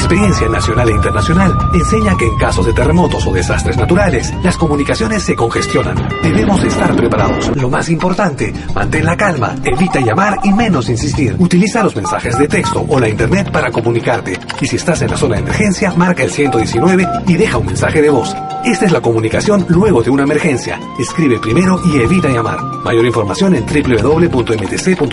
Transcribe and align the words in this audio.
experiencia 0.00 0.48
nacional 0.48 0.88
e 0.88 0.92
internacional 0.92 1.52
enseña 1.74 2.16
que 2.16 2.26
en 2.26 2.36
casos 2.38 2.64
de 2.64 2.72
terremotos 2.72 3.26
o 3.26 3.32
desastres 3.32 3.76
naturales, 3.76 4.32
las 4.42 4.56
comunicaciones 4.56 5.22
se 5.22 5.36
congestionan. 5.36 5.96
Debemos 6.22 6.64
estar 6.64 6.96
preparados. 6.96 7.54
Lo 7.54 7.68
más 7.68 7.90
importante, 7.90 8.52
mantén 8.74 9.04
la 9.04 9.16
calma, 9.16 9.56
evita 9.62 10.00
llamar 10.00 10.38
y 10.42 10.52
menos 10.52 10.88
insistir. 10.88 11.36
Utiliza 11.38 11.82
los 11.82 11.94
mensajes 11.94 12.38
de 12.38 12.48
texto 12.48 12.84
o 12.88 12.98
la 12.98 13.08
internet 13.08 13.52
para 13.52 13.70
comunicarte. 13.70 14.40
Y 14.60 14.66
si 14.66 14.76
estás 14.76 15.02
en 15.02 15.10
la 15.10 15.18
zona 15.18 15.36
de 15.36 15.42
emergencia, 15.42 15.92
marca 15.92 16.22
el 16.22 16.30
119 16.30 17.06
y 17.26 17.34
deja 17.34 17.58
un 17.58 17.66
mensaje 17.66 18.00
de 18.00 18.10
voz. 18.10 18.34
Esta 18.64 18.84
es 18.84 18.92
la 18.92 19.00
comunicación 19.00 19.64
luego 19.68 20.02
de 20.02 20.10
una 20.10 20.24
emergencia. 20.24 20.78
Escribe 20.98 21.38
primero 21.38 21.80
y 21.84 21.98
evita 21.98 22.28
llamar. 22.28 22.60
Mayor 22.84 23.06
información 23.06 23.54
en 23.54 23.64
www.mtc.gov.pe 23.64 25.06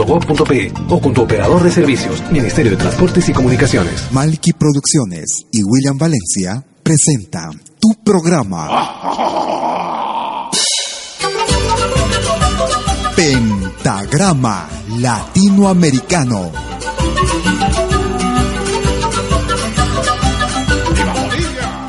o 0.89 0.99
con 0.99 1.13
tu 1.13 1.21
operador 1.21 1.63
de 1.63 1.71
servicios, 1.71 2.21
Ministerio 2.29 2.71
de 2.71 2.77
Transportes 2.77 3.29
y 3.29 3.33
Comunicaciones. 3.33 4.11
Malky 4.11 4.51
Producciones 4.53 5.45
y 5.51 5.63
William 5.63 5.97
Valencia 5.97 6.61
presentan 6.83 7.51
tu 7.79 7.95
programa. 8.03 8.67
Pentagrama 13.15 14.67
Latinoamericano. 14.99 16.51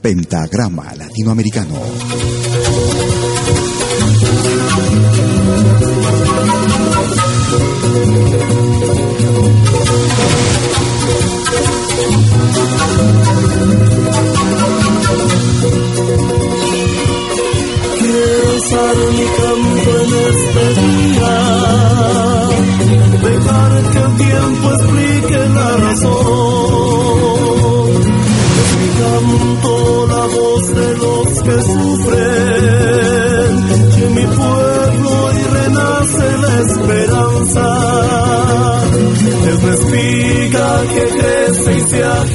Pentagrama 0.00 0.94
Latinoamericano. 0.94 2.94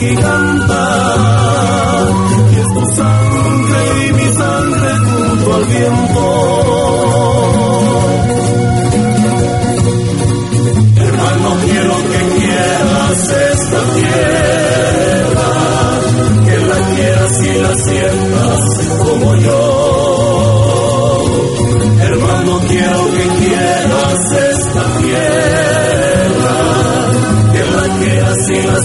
Y 0.01 0.68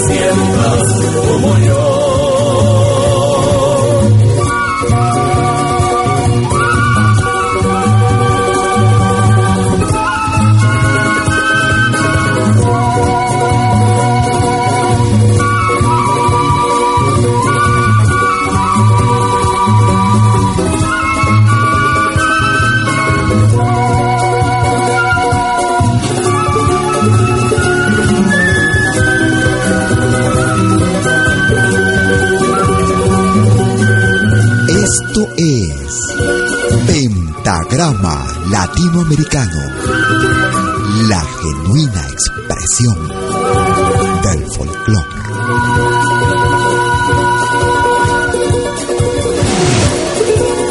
sientas 0.06 0.82
como 1.26 1.58
yo. 1.58 1.73
Pentagrama 37.74 38.14
Latinoamericano, 38.50 39.62
la 41.08 41.20
genuina 41.20 42.02
expresión 42.08 42.98
del 44.22 44.46
folclore. 44.52 45.14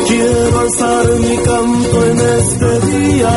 Quiero 0.08 0.60
alzar 0.60 1.06
mi 1.20 1.38
canto 1.40 2.06
en 2.06 2.20
este 2.22 2.80
día, 2.88 3.36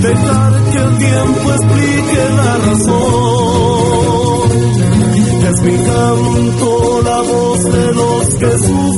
dejar 0.00 0.52
que 0.70 0.78
el 0.78 0.96
tiempo 0.96 1.52
explique 1.52 2.20
la 2.36 2.52
razón. 2.68 4.06
Es 5.46 5.60
mi 5.60 5.76
canto 5.76 7.02
la 7.02 7.20
voz 7.20 7.60
de 7.64 7.92
los 7.92 8.34
que 8.34 8.50
sufren, 8.66 8.95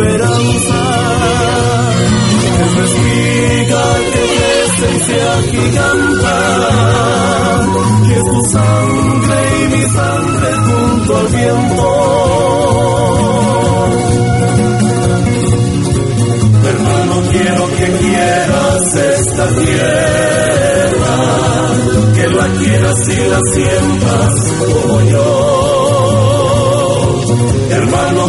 esperanza. 0.00 0.80
Es 2.60 2.74
espiga 2.84 3.84
que 4.12 4.22
crece 4.36 4.86
y 4.96 5.00
se 5.04 5.18
agiganta, 5.22 6.36
es 8.14 8.24
tu 8.24 8.40
sangre 8.50 9.38
y 9.60 9.68
mi 9.68 9.84
sangre 9.90 10.48
junto 10.56 11.10
al 11.16 11.28
viento. 11.28 11.88
Hermano, 16.70 17.14
quiero 17.30 17.64
que 17.76 17.86
quieras 17.98 18.94
esta 18.96 19.46
tierra, 19.48 21.16
que 22.14 22.26
la 22.28 22.46
quieras 22.58 23.08
y 23.08 23.20
la 23.28 23.40
sientas 23.52 24.34
como 24.58 25.00
yo. 25.02 25.29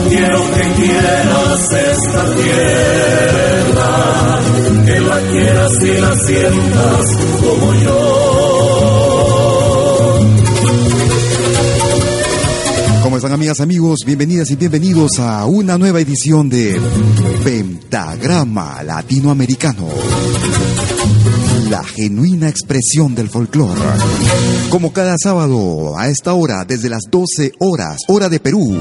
Quiero 0.10 0.52
que 0.52 0.62
quieras 0.82 1.72
esta 1.72 2.36
tierra, 2.36 3.90
que 4.86 5.00
la 5.00 5.20
quieras 5.32 5.72
y 5.82 5.98
la 6.00 6.16
sientas 6.16 7.18
como 7.42 7.74
yo. 7.76 8.32
¿Cómo 13.04 13.18
están 13.18 13.34
amigas, 13.34 13.60
amigos? 13.60 14.00
Bienvenidas 14.06 14.52
y 14.52 14.56
bienvenidos 14.56 15.20
a 15.20 15.46
una 15.46 15.78
nueva 15.78 16.00
edición 16.00 16.50
de 16.50 16.80
Pentagrama 17.44 18.84
Latinoamericano. 18.84 19.90
La 21.70 21.84
genuina 21.84 22.48
expresión 22.48 23.16
del 23.16 23.30
folclore. 23.30 23.82
Como 24.70 24.94
cada 24.94 25.16
sábado, 25.22 25.98
a 25.98 26.10
esta 26.10 26.34
hora, 26.34 26.64
desde 26.66 26.90
las 26.90 27.02
12 27.10 27.54
horas, 27.60 27.98
hora 28.08 28.30
de 28.30 28.40
Perú. 28.40 28.78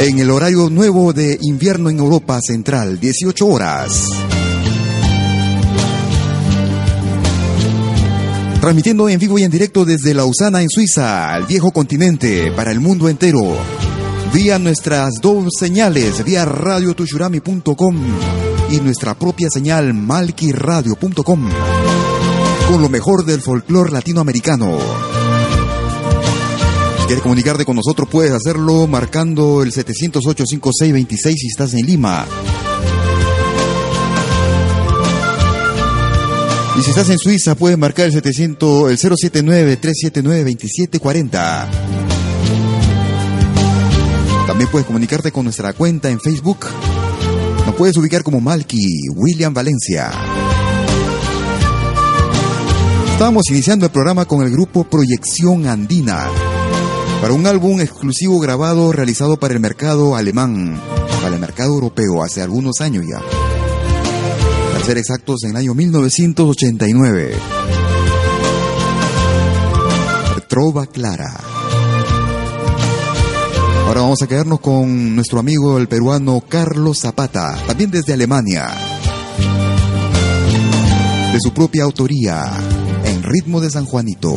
En 0.00 0.18
el 0.18 0.30
horario 0.30 0.68
nuevo 0.70 1.12
de 1.12 1.38
invierno 1.40 1.88
en 1.88 1.98
Europa 1.98 2.40
Central, 2.42 2.98
18 2.98 3.46
horas. 3.46 4.10
Transmitiendo 8.60 9.08
en 9.08 9.20
vivo 9.20 9.38
y 9.38 9.44
en 9.44 9.50
directo 9.50 9.84
desde 9.84 10.12
Lausana, 10.12 10.62
en 10.62 10.68
Suiza, 10.68 11.36
el 11.36 11.44
viejo 11.44 11.70
continente, 11.70 12.50
para 12.52 12.72
el 12.72 12.80
mundo 12.80 13.08
entero. 13.08 13.56
Vía 14.32 14.58
nuestras 14.58 15.14
dos 15.22 15.46
señales, 15.58 16.24
vía 16.24 16.44
radiotushurami.com 16.44 17.96
y 18.70 18.80
nuestra 18.80 19.14
propia 19.14 19.48
señal 19.48 19.94
malquiradio.com. 19.94 21.48
Con 22.68 22.82
lo 22.82 22.88
mejor 22.88 23.24
del 23.24 23.40
folclore 23.40 23.92
latinoamericano. 23.92 25.23
Si 27.04 27.08
quieres 27.08 27.22
comunicarte 27.22 27.66
con 27.66 27.76
nosotros, 27.76 28.08
puedes 28.10 28.32
hacerlo 28.32 28.86
marcando 28.86 29.62
el 29.62 29.72
708-5626 29.72 31.34
si 31.36 31.48
estás 31.48 31.74
en 31.74 31.84
Lima. 31.84 32.24
Y 36.78 36.82
si 36.82 36.88
estás 36.88 37.10
en 37.10 37.18
Suiza, 37.18 37.56
puedes 37.56 37.76
marcar 37.76 38.06
el 38.06 38.12
700, 38.12 38.90
el 38.90 38.96
079-379-2740. 38.96 41.66
También 44.46 44.70
puedes 44.70 44.86
comunicarte 44.86 45.30
con 45.30 45.44
nuestra 45.44 45.74
cuenta 45.74 46.08
en 46.08 46.18
Facebook. 46.18 46.64
Nos 47.66 47.74
puedes 47.74 47.98
ubicar 47.98 48.22
como 48.22 48.40
Malky 48.40 49.10
William 49.14 49.52
Valencia. 49.52 50.10
Estamos 53.12 53.42
iniciando 53.50 53.84
el 53.84 53.92
programa 53.92 54.24
con 54.24 54.42
el 54.42 54.50
grupo 54.50 54.84
Proyección 54.84 55.66
Andina 55.66 56.30
para 57.24 57.32
un 57.32 57.46
álbum 57.46 57.80
exclusivo 57.80 58.38
grabado 58.38 58.92
realizado 58.92 59.38
para 59.38 59.54
el 59.54 59.60
mercado 59.60 60.14
alemán, 60.14 60.78
para 61.22 61.34
el 61.34 61.40
mercado 61.40 61.72
europeo 61.72 62.22
hace 62.22 62.42
algunos 62.42 62.82
años 62.82 63.06
ya 63.08 63.18
ser 64.84 64.98
exactos, 64.98 65.42
en 65.44 65.52
el 65.52 65.56
año 65.56 65.72
1989. 65.72 67.32
Trova 70.46 70.84
Clara. 70.84 71.32
Ahora 73.86 74.02
vamos 74.02 74.20
a 74.20 74.26
quedarnos 74.26 74.60
con 74.60 75.16
nuestro 75.16 75.38
amigo 75.38 75.78
el 75.78 75.88
peruano 75.88 76.44
Carlos 76.46 76.98
Zapata, 77.00 77.56
también 77.66 77.90
desde 77.90 78.12
Alemania. 78.12 78.68
De 81.32 81.40
su 81.40 81.54
propia 81.54 81.84
autoría, 81.84 82.52
en 83.06 83.22
ritmo 83.22 83.62
de 83.62 83.70
San 83.70 83.86
Juanito. 83.86 84.36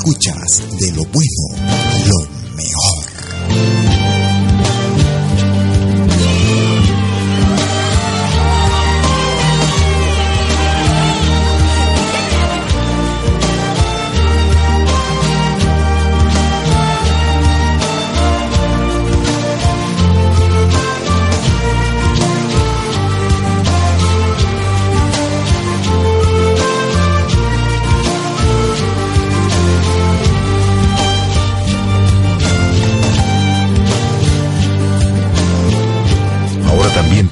escuchas 0.00 0.62
de 0.80 0.92
lo 0.92 1.04
bueno, 1.04 1.39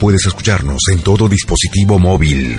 puedes 0.08 0.24
escucharnos 0.24 0.80
en 0.90 1.00
todo 1.02 1.28
dispositivo 1.28 1.98
móvil. 1.98 2.58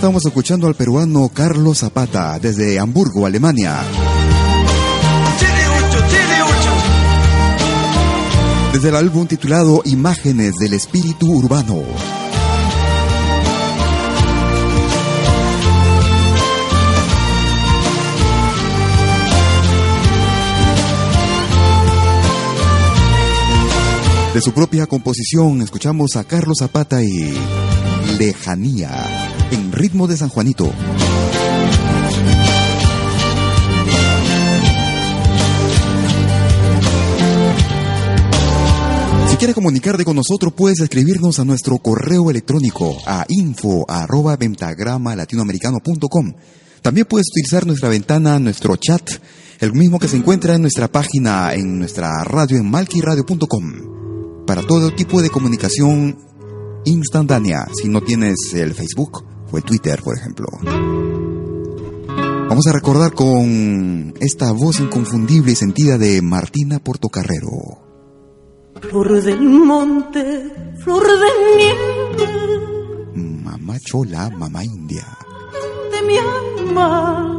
Estamos 0.00 0.24
escuchando 0.24 0.66
al 0.66 0.74
peruano 0.74 1.28
Carlos 1.28 1.80
Zapata 1.80 2.38
desde 2.38 2.78
Hamburgo, 2.78 3.26
Alemania. 3.26 3.82
Desde 8.72 8.88
el 8.88 8.96
álbum 8.96 9.26
titulado 9.26 9.82
Imágenes 9.84 10.54
del 10.54 10.72
Espíritu 10.72 11.30
Urbano. 11.30 11.82
De 24.32 24.40
su 24.40 24.52
propia 24.52 24.86
composición 24.86 25.60
escuchamos 25.60 26.16
a 26.16 26.24
Carlos 26.24 26.56
Zapata 26.58 27.02
y 27.02 27.34
Lejanía 28.20 28.90
en 29.50 29.72
ritmo 29.72 30.06
de 30.06 30.14
San 30.14 30.28
Juanito. 30.28 30.70
Si 39.30 39.36
quieres 39.36 39.54
comunicarte 39.54 40.04
con 40.04 40.16
nosotros, 40.16 40.52
puedes 40.54 40.80
escribirnos 40.80 41.38
a 41.38 41.46
nuestro 41.46 41.78
correo 41.78 42.30
electrónico 42.30 42.94
a 43.06 43.24
info 43.28 43.86
arroba 43.88 44.36
latinoamericano.com. 44.36 46.34
También 46.82 47.06
puedes 47.06 47.28
utilizar 47.30 47.66
nuestra 47.66 47.88
ventana, 47.88 48.38
nuestro 48.38 48.76
chat, 48.76 49.12
el 49.60 49.72
mismo 49.72 49.98
que 49.98 50.08
se 50.08 50.18
encuentra 50.18 50.56
en 50.56 50.60
nuestra 50.60 50.88
página, 50.88 51.54
en 51.54 51.78
nuestra 51.78 52.22
radio 52.24 52.58
en 52.58 52.70
malquiradio.com. 52.70 54.44
Para 54.46 54.62
todo 54.62 54.94
tipo 54.94 55.22
de 55.22 55.30
comunicación 55.30 56.29
instantánea, 56.84 57.66
si 57.74 57.88
no 57.88 58.00
tienes 58.00 58.36
el 58.54 58.74
Facebook 58.74 59.24
fue 59.50 59.62
Twitter, 59.62 60.00
por 60.02 60.16
ejemplo. 60.16 60.46
Vamos 62.48 62.66
a 62.66 62.72
recordar 62.72 63.14
con 63.14 64.14
esta 64.20 64.52
voz 64.52 64.80
inconfundible 64.80 65.52
y 65.52 65.56
sentida 65.56 65.98
de 65.98 66.20
Martina 66.22 66.78
Portocarrero. 66.78 67.50
Flor 68.80 69.22
del 69.22 69.40
monte, 69.40 70.74
flor 70.82 71.02
de 71.06 71.56
nieve. 71.56 72.28
Mamá 73.14 73.76
chola, 73.78 74.30
mamá 74.30 74.64
india. 74.64 75.06
De 75.92 76.06
mi 76.06 76.16
alma. 76.16 77.36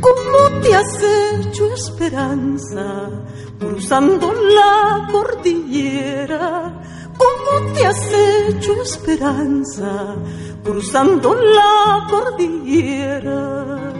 ¿Cómo 0.00 0.60
te 0.62 0.74
has 0.74 1.02
hecho 1.40 1.72
esperanza? 1.74 3.10
Cruzando 3.58 4.32
la 4.32 5.08
cordillera. 5.10 6.80
¿Cómo 7.16 7.72
te 7.72 7.86
has 7.86 8.12
hecho 8.12 8.82
esperanza 8.82 10.16
cruzando 10.64 11.34
la 11.34 12.06
cordillera? 12.10 13.92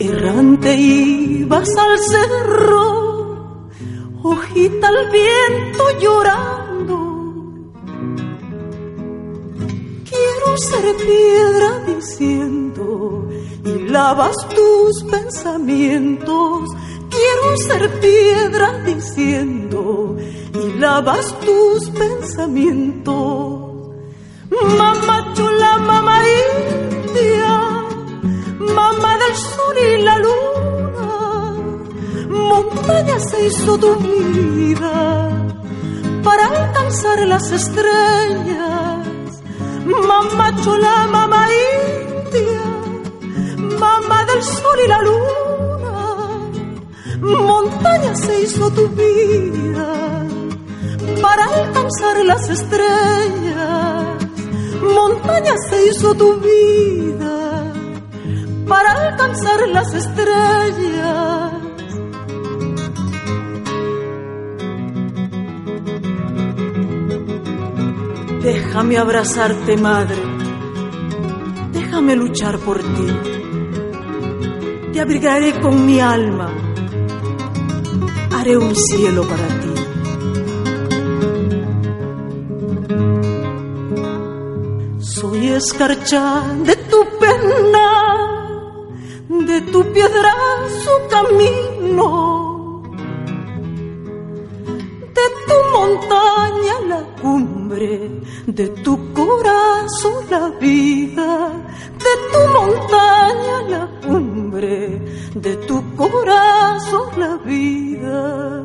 Errante 0.00 0.74
ibas 0.74 1.68
al 1.76 1.98
cerro, 1.98 3.68
hojita 4.22 4.88
al 4.88 5.10
viento 5.10 5.84
llorando. 6.00 6.67
Ser 10.58 10.96
piedra 10.96 11.84
diciendo 11.86 13.28
y 13.64 13.88
lavas 13.90 14.36
tus 14.48 15.04
pensamientos. 15.04 16.70
Quiero 17.10 17.56
ser 17.56 18.00
piedra 18.00 18.82
diciendo 18.84 20.16
y 20.54 20.78
lavas 20.78 21.34
tus 21.40 21.90
pensamientos. 21.90 23.68
Mamá 24.78 25.32
chula, 25.34 25.78
mamá 25.78 26.20
india, 26.24 27.84
mamá 28.58 29.18
del 29.18 29.36
sol 29.36 29.76
y 29.78 30.02
la 30.02 30.18
luna, 30.18 31.54
montaña 32.28 33.20
se 33.20 33.46
hizo 33.46 33.78
tu 33.78 33.94
vida 33.96 35.28
para 36.24 36.46
alcanzar 36.46 37.26
las 37.26 37.52
estrellas. 37.52 38.87
Mamá 39.88 40.48
chula, 40.62 41.06
mamá 41.10 41.42
india, 41.50 42.64
mamá 43.80 44.24
del 44.26 44.42
sol 44.42 44.78
y 44.84 44.88
la 44.88 45.00
luna, 45.02 45.96
montaña 47.20 48.14
se 48.14 48.42
hizo 48.42 48.70
tu 48.70 48.88
vida 48.88 50.26
para 51.22 51.44
alcanzar 51.44 52.24
las 52.24 52.48
estrellas 52.48 54.18
montaña 54.82 55.54
se 55.68 55.86
hizo 55.86 56.14
tu 56.14 56.34
vida 56.40 57.72
para 58.66 58.90
alcanzar 58.92 59.68
las 59.68 59.94
estrellas. 59.94 61.47
Déjame 68.68 68.98
abrazarte, 68.98 69.78
madre. 69.78 70.22
Déjame 71.72 72.14
luchar 72.14 72.58
por 72.58 72.78
ti. 72.78 73.06
Te 74.92 75.00
abrigaré 75.00 75.58
con 75.58 75.86
mi 75.86 75.98
alma. 76.00 76.52
Haré 78.30 78.58
un 78.58 78.76
cielo 78.76 79.22
para 79.22 79.48
ti. 79.48 79.74
Soy 85.00 85.48
escarcha 85.48 86.42
de 86.62 86.76
tu 86.76 87.06
pena, 87.18 88.46
de 89.30 89.62
tu 89.62 89.82
piedra 89.94 90.34
su 90.84 90.90
camino, 91.08 92.47
de 97.78 98.68
tu 98.82 99.12
corazón 99.12 100.24
la 100.30 100.48
vida, 100.60 101.52
de 102.04 102.12
tu 102.32 102.40
montaña 102.58 103.62
la 103.68 104.00
cumbre, 104.04 105.00
de 105.34 105.56
tu 105.68 105.94
corazón 105.94 107.08
la 107.16 107.36
vida. 107.36 108.64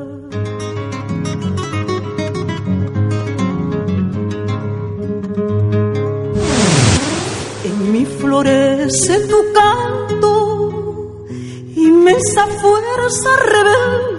En 7.65 7.91
mí 7.91 8.05
florece 8.05 9.27
tu 9.27 9.38
canto, 9.53 11.25
inmensa 11.75 12.48
fuerza 12.48 13.29
rebelde. 13.46 14.12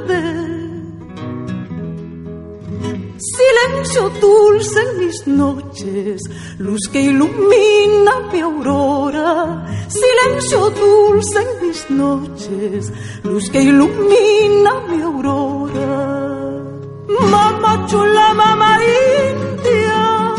Silencio 3.65 4.11
dulce 4.21 4.79
en 4.79 4.99
mis 4.99 5.27
noches, 5.27 6.21
luz 6.59 6.81
que 6.93 7.01
ilumina 7.01 8.13
mi 8.31 8.41
aurora. 8.41 9.65
Silencio 9.89 10.71
dulce 10.71 11.39
en 11.39 11.67
mis 11.67 11.91
noches, 11.91 12.93
luz 13.23 13.49
que 13.51 13.63
ilumina 13.63 14.73
mi 14.89 15.01
aurora. 15.01 16.61
Mamá 17.31 17.87
chula, 17.87 18.35
mamá 18.35 18.79
india, 18.83 20.35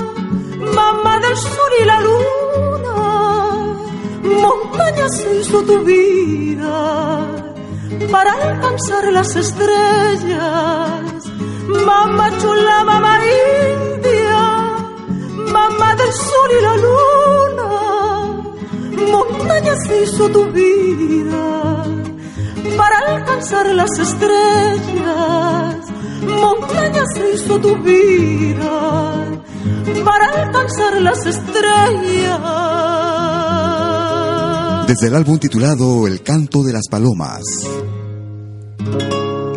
mamá 0.75 1.20
del 1.20 1.36
sur 1.36 1.72
y 1.82 1.86
la 1.86 2.00
luna, 2.01 2.96
montaña 4.44 5.10
se 5.10 5.39
hizo 5.39 5.63
tu 5.63 5.84
vida 5.84 7.25
para 8.12 8.34
alcanzar 8.34 9.12
las 9.12 9.36
estrellas. 9.36 11.14
Mamá 11.84 12.29
chula, 12.39 12.84
mamá 12.86 13.20
india, 13.25 14.44
mamá 15.51 15.96
del 15.96 16.12
sol 16.13 16.50
y 16.58 16.62
la 16.67 16.75
luna, 16.86 17.70
montaña 19.12 19.75
se 19.86 20.03
hizo 20.03 20.29
tu 20.29 20.46
vida 20.51 21.84
para 22.77 22.98
alcanzar 23.15 23.65
las 23.75 24.00
estrellas. 24.00 25.75
Montaña 26.24 27.03
se 27.13 27.34
hizo 27.34 27.60
tu 27.60 27.75
vida 27.77 29.13
para 30.03 30.44
alcanzar 30.44 31.01
las 31.01 31.25
estrellas. 31.25 32.39
Desde 34.88 35.08
el 35.08 35.15
álbum 35.15 35.39
titulado 35.39 36.08
El 36.08 36.22
canto 36.22 36.63
de 36.63 36.74
las 36.74 36.88
palomas. 36.89 37.44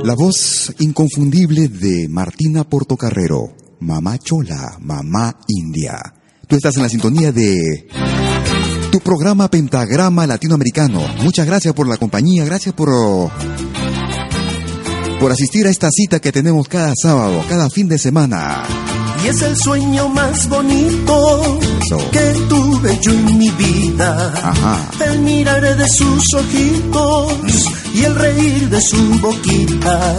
La 0.08 0.14
voz 0.14 0.72
inconfundible 0.78 1.68
de 1.68 2.08
Martina 2.08 2.64
Portocarrero, 2.64 3.54
Mamá 3.80 4.16
Chola, 4.16 4.78
Mamá 4.80 5.38
India. 5.48 5.98
Tú 6.46 6.56
estás 6.56 6.74
en 6.76 6.82
la 6.84 6.88
sintonía 6.88 7.30
de 7.30 7.86
tu 8.90 9.00
programa 9.00 9.50
Pentagrama 9.50 10.26
Latinoamericano. 10.26 11.02
Muchas 11.22 11.46
gracias 11.46 11.74
por 11.74 11.86
la 11.86 11.98
compañía, 11.98 12.46
gracias 12.46 12.74
por 12.74 12.88
por 15.20 15.30
asistir 15.30 15.66
a 15.66 15.70
esta 15.70 15.90
cita 15.90 16.20
que 16.20 16.32
tenemos 16.32 16.68
cada 16.68 16.94
sábado, 16.96 17.44
cada 17.46 17.68
fin 17.68 17.86
de 17.86 17.98
semana. 17.98 18.64
Y 19.25 19.28
es 19.28 19.42
el 19.42 19.56
sueño 19.56 20.08
más 20.08 20.48
bonito 20.48 21.58
que 22.12 22.20
tuve 22.48 22.98
yo 23.02 23.10
en 23.12 23.38
mi 23.38 23.50
vida. 23.50 24.32
Ajá. 24.42 24.90
El 25.04 25.20
mirar 25.20 25.76
de 25.76 25.88
sus 25.88 26.25
ojitos 26.34 27.32
y 27.94 28.04
el 28.04 28.14
reír 28.14 28.68
de 28.68 28.80
su 28.80 29.18
boquita. 29.20 30.16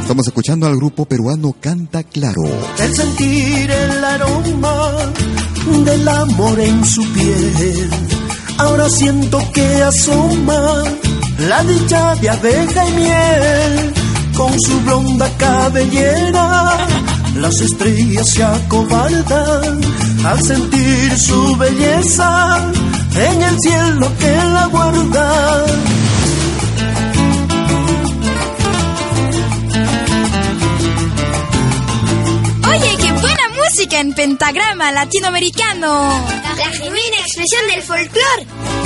Estamos 0.00 0.26
escuchando 0.26 0.66
al 0.66 0.76
grupo 0.76 1.04
peruano 1.04 1.54
Canta 1.60 2.02
Claro. 2.02 2.42
El 2.78 2.96
sentir 2.96 3.70
el 3.70 4.04
aroma 4.04 5.12
del 5.84 6.08
amor 6.08 6.58
en 6.60 6.84
su 6.84 7.02
piel. 7.12 7.90
Ahora 8.56 8.88
siento 8.88 9.38
que 9.52 9.82
asoma 9.82 10.84
la 11.38 11.62
dicha 11.62 12.14
de 12.16 12.30
abeja 12.30 12.88
y 12.88 12.92
miel. 12.92 14.07
Con 14.38 14.60
su 14.60 14.80
blonda 14.82 15.28
cabellera, 15.36 16.86
las 17.34 17.60
estrellas 17.60 18.24
se 18.30 18.44
acobardan 18.44 19.80
al 20.24 20.42
sentir 20.44 21.18
su 21.18 21.56
belleza 21.56 22.70
en 23.16 23.42
el 23.42 23.56
cielo 23.58 24.12
que 24.16 24.36
la 24.36 24.66
guarda. 24.66 25.66
Oye, 32.70 32.96
qué 33.02 33.12
buena 33.14 33.48
música 33.56 33.98
en 33.98 34.12
pentagrama 34.12 34.92
latinoamericano. 34.92 36.10
La 36.56 36.70
genuina 36.78 37.16
expresión 37.26 37.66
del 37.74 37.82
folclore. 37.82 38.77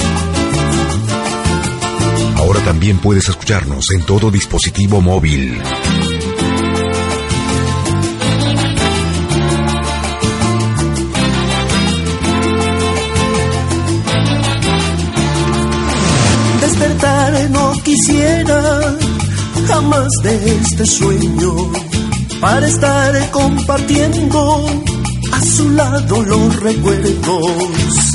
Ahora 2.42 2.60
también 2.64 2.98
puedes 2.98 3.28
escucharnos 3.28 3.84
en 3.96 4.04
todo 4.04 4.28
dispositivo 4.28 5.00
móvil. 5.00 5.62
Despertar 16.60 17.50
no 17.50 17.72
quisiera 17.84 18.96
jamás 19.68 20.08
de 20.24 20.56
este 20.56 20.84
sueño. 20.84 21.54
para 22.40 22.66
estar 22.66 23.30
compartiendo 23.30 24.66
a 25.32 25.40
su 25.42 25.70
lado 25.70 26.22
los 26.22 26.60
recuerdos. 26.60 28.12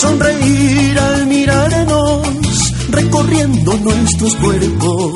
Sonreír 0.00 0.96
al 0.96 1.26
mirarnos, 1.26 2.72
recorriendo 2.88 3.76
nuestros 3.78 4.36
cuerpos 4.36 5.12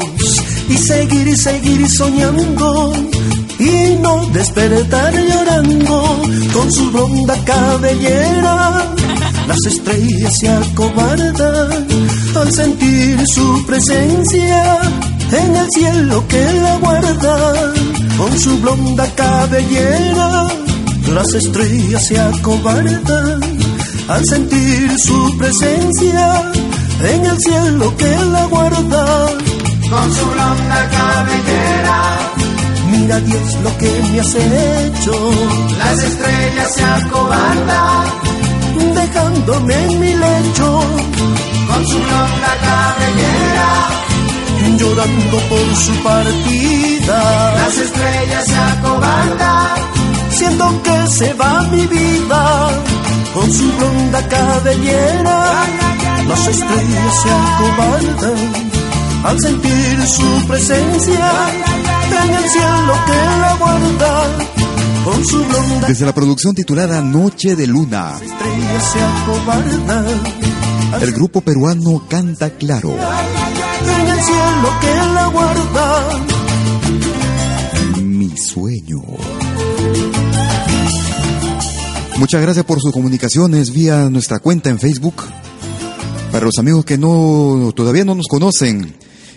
y 0.69 0.77
seguir 0.77 1.29
y 1.29 1.37
seguir 1.37 1.89
soñando 1.89 2.93
y 3.61 3.97
no 4.01 4.27
despertar 4.33 5.15
llorando 5.15 6.21
con 6.53 6.73
su 6.73 6.91
blonda 6.91 7.37
cabellera. 7.45 8.93
Las 9.47 9.65
estrellas 9.67 10.33
se 10.41 10.49
acobardan 10.49 11.87
al 12.35 12.53
sentir 12.53 13.21
su 13.33 13.65
presencia 13.65 14.81
en 15.31 15.57
el 15.57 15.67
cielo 15.77 16.27
que 16.27 16.45
la 16.55 16.77
guarda 16.79 17.73
con 18.19 18.37
su 18.37 18.59
blonda 18.59 19.07
cabellera. 19.15 20.49
Las 21.15 21.35
estrellas 21.35 22.05
se 22.05 22.19
acobardan 22.19 23.72
al 24.09 24.25
sentir 24.25 24.95
su 24.99 25.37
presencia 25.39 26.53
en 27.01 27.27
el 27.27 27.39
cielo 27.39 27.97
que 27.97 28.17
la 28.33 28.45
guarda 28.47 29.27
con 29.91 30.13
su 30.13 30.27
blonda 30.27 30.91
cabellera. 30.91 32.01
Mira 32.91 33.21
Dios 33.21 33.55
lo 33.65 33.79
que 33.79 33.91
me 34.13 34.21
has 34.21 34.35
hecho. 34.35 35.13
Las 35.79 36.03
estrellas 36.03 36.75
se 36.75 36.85
acobardan 36.85 38.05
dejándome 38.95 39.75
en 39.75 40.01
mi 40.01 40.15
lecho 40.15 40.81
con 41.69 41.87
su 41.87 41.97
blonda 41.97 42.53
cabellera 42.67 43.93
llorando 44.83 45.39
por 45.49 45.77
su 45.77 45.95
partida. 46.03 47.55
Las 47.55 47.77
estrellas 47.79 48.45
se 48.47 48.57
acobardan, 48.57 49.72
siento 50.43 50.83
que 50.83 51.07
se 51.09 51.33
va 51.35 51.63
mi 51.71 51.87
vida 51.87 52.69
con 53.35 53.53
su 53.53 53.73
blonda 53.77 54.29
cabellera. 54.29 55.65
Las 56.29 56.47
estrellas 56.49 57.15
se 57.23 57.31
acobardan 57.31 58.39
al 59.25 59.41
sentir 59.41 60.07
su 60.07 60.47
presencia 60.49 61.31
en 62.25 62.35
el 62.35 62.51
cielo 62.51 62.95
que 63.07 63.41
la 63.41 63.57
guarda. 63.59 64.23
Con 65.05 65.25
su 65.25 65.45
blonda 65.45 65.89
Desde 65.89 66.07
la 66.07 66.13
producción 66.15 66.55
titulada 66.55 67.01
Noche 67.01 67.57
de 67.57 67.67
Luna, 67.67 68.13
estrellas 68.21 68.85
se 68.93 69.01
acobardan 69.03 70.07
el 71.01 71.13
grupo 71.13 71.41
peruano 71.41 72.03
Canta 72.09 72.51
Claro. 72.51 72.91
en 72.91 74.07
el 74.09 74.21
cielo 74.23 74.69
que 74.81 74.95
la 75.15 75.27
guarda. 75.29 76.32
Muchas 82.23 82.41
gracias 82.41 82.65
por 82.65 82.81
sus 82.81 82.93
comunicaciones 82.93 83.73
vía 83.73 84.09
nuestra 84.09 84.39
cuenta 84.39 84.71
en 84.71 84.79
Facebook. 84.79 85.25
Para 86.31 86.45
los 86.45 86.57
amigos 86.57 86.85
que 86.85 86.97
no 86.97 87.73
todavía 87.75 88.05
no 88.05 88.15
nos 88.15 88.29
conocen 88.29 88.95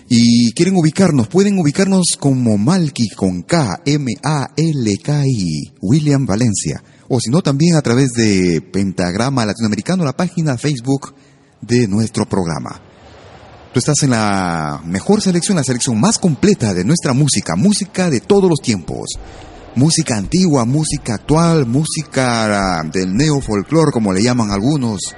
y 0.08 0.52
quieren 0.52 0.76
ubicarnos, 0.76 1.26
pueden 1.26 1.58
ubicarnos 1.58 2.16
como 2.16 2.56
Malky 2.56 3.08
con 3.08 3.42
K 3.42 3.80
M 3.84 4.14
A 4.22 4.50
L 4.56 4.98
K 4.98 5.26
I 5.26 5.72
William 5.80 6.26
Valencia 6.26 6.80
o 7.08 7.18
si 7.18 7.28
no 7.28 7.42
también 7.42 7.74
a 7.74 7.82
través 7.82 8.12
de 8.12 8.60
Pentagrama 8.60 9.44
Latinoamericano 9.44 10.04
la 10.04 10.16
página 10.16 10.56
Facebook 10.56 11.12
de 11.60 11.88
nuestro 11.88 12.24
programa. 12.28 12.80
Tú 13.72 13.80
estás 13.80 14.00
en 14.04 14.10
la 14.10 14.80
mejor 14.86 15.20
selección, 15.20 15.56
la 15.56 15.64
selección 15.64 15.98
más 15.98 16.20
completa 16.20 16.72
de 16.72 16.84
nuestra 16.84 17.14
música, 17.14 17.56
música 17.56 18.10
de 18.10 18.20
todos 18.20 18.48
los 18.48 18.60
tiempos. 18.60 19.08
Música 19.76 20.16
antigua, 20.16 20.64
música 20.64 21.16
actual, 21.16 21.66
música 21.66 22.78
ah, 22.78 22.82
del 22.82 23.14
neofolclor, 23.14 23.92
como 23.92 24.10
le 24.10 24.22
llaman 24.22 24.50
algunos, 24.50 25.14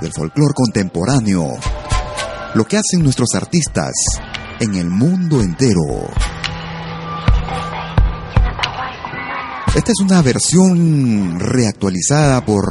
del 0.00 0.12
folclor 0.12 0.54
contemporáneo. 0.54 1.48
Lo 2.54 2.64
que 2.64 2.76
hacen 2.76 3.02
nuestros 3.02 3.34
artistas 3.34 3.92
en 4.60 4.76
el 4.76 4.88
mundo 4.88 5.40
entero. 5.40 6.08
Esta 9.74 9.90
es 9.90 9.98
una 10.00 10.22
versión 10.22 11.40
reactualizada 11.40 12.44
por 12.44 12.64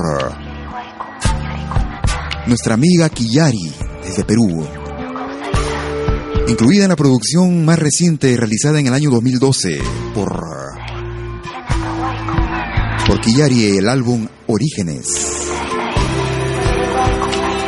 nuestra 2.48 2.76
amiga 2.76 3.10
Kiyari 3.10 3.74
desde 4.06 4.24
Perú 4.24 4.66
incluida 6.48 6.84
en 6.84 6.90
la 6.90 6.96
producción 6.96 7.66
más 7.66 7.78
reciente 7.78 8.38
realizada 8.38 8.80
en 8.80 8.88
el 8.88 8.94
año 8.94 9.10
2012 9.10 9.82
por 10.14 10.77
por 13.08 13.22
Kiyari 13.22 13.78
el 13.78 13.88
álbum 13.88 14.28
Orígenes. 14.48 15.08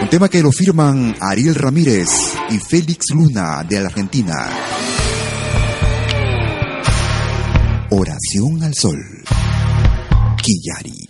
Un 0.01 0.09
tema 0.09 0.27
que 0.27 0.41
lo 0.41 0.51
firman 0.51 1.15
Ariel 1.21 1.55
Ramírez 1.55 2.09
y 2.49 2.57
Félix 2.59 3.05
Luna 3.13 3.63
de 3.63 3.79
la 3.79 3.87
Argentina. 3.87 4.49
Oración 7.89 8.63
al 8.63 8.73
Sol. 8.73 8.99
Kiyari. 10.41 11.07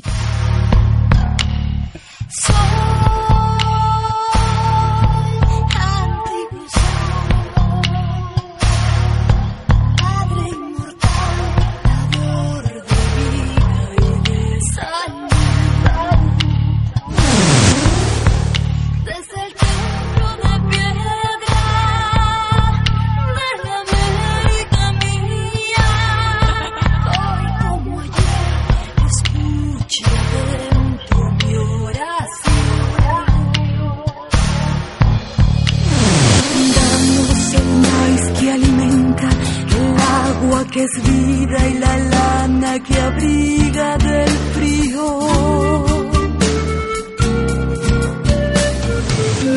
Es 40.84 41.04
vida 41.04 41.68
y 41.68 41.74
la 41.80 41.98
lana 41.98 42.80
que 42.80 42.96
abriga 43.00 43.98
del 43.98 44.30
frío. 44.56 45.20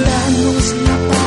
Danos 0.04 0.64
la 0.86 0.96
paz, 1.08 1.21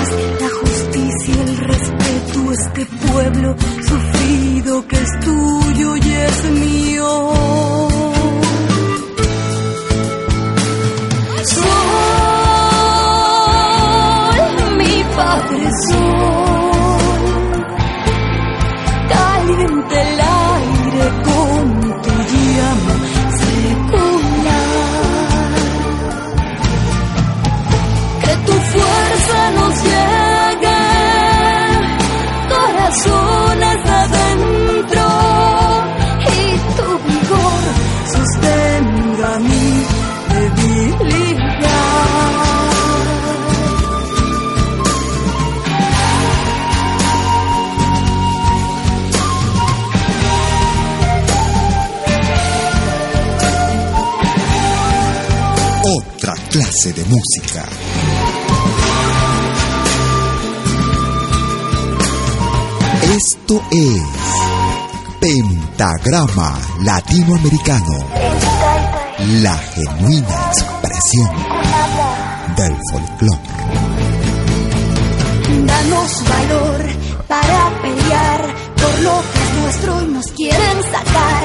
Latinoamericano. 66.84 67.94
La 69.42 69.58
genuina 69.58 70.52
expresión 70.52 71.30
del 72.58 72.78
folclore. 72.92 73.40
danos 75.66 76.24
valor 76.30 76.86
para 77.28 77.82
pelear 77.82 78.42
por 78.76 79.00
lo 79.00 79.22
que 79.32 79.44
es 79.44 79.54
nuestro 79.62 80.02
y 80.04 80.08
nos 80.08 80.28
quieren 80.28 80.84
sacar. 80.84 81.44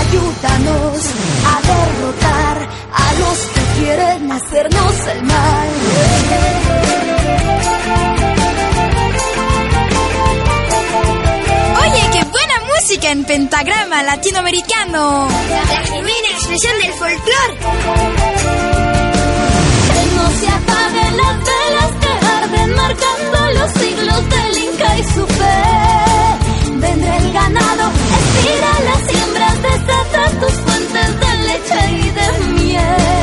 Ayúdanos 0.00 1.04
a 1.46 1.60
derrotar 1.66 2.68
a 2.92 3.12
los 3.20 3.38
que 3.38 3.62
quieren 3.80 4.32
hacernos 4.32 5.06
el 5.14 5.22
mal. 5.24 6.99
En 13.02 13.24
pentagrama 13.24 14.02
latinoamericano. 14.02 15.28
La 15.48 15.82
genuina 15.84 16.28
expresión 16.32 16.78
del 16.78 16.92
folclore. 16.92 17.54
Que 19.92 20.16
no 20.16 20.30
se 20.30 20.48
apaguen 20.48 21.16
las 21.16 21.36
velas 21.38 21.90
que 22.00 22.26
arden 22.26 22.74
marcando 22.74 23.50
los 23.58 23.72
siglos 23.72 24.28
del 24.28 24.58
Inca 24.58 24.98
y 24.98 25.02
su 25.02 25.26
fe. 25.26 26.78
Vendrá 26.78 27.16
el 27.16 27.32
ganado, 27.32 27.90
estira 28.18 28.72
las 28.84 29.00
siembras, 29.10 29.62
desata 29.62 30.30
tus 30.40 30.52
fuentes 30.52 31.20
de 31.20 31.36
leche 31.46 31.80
y 31.92 32.10
de 32.10 32.26
miel. 32.54 33.19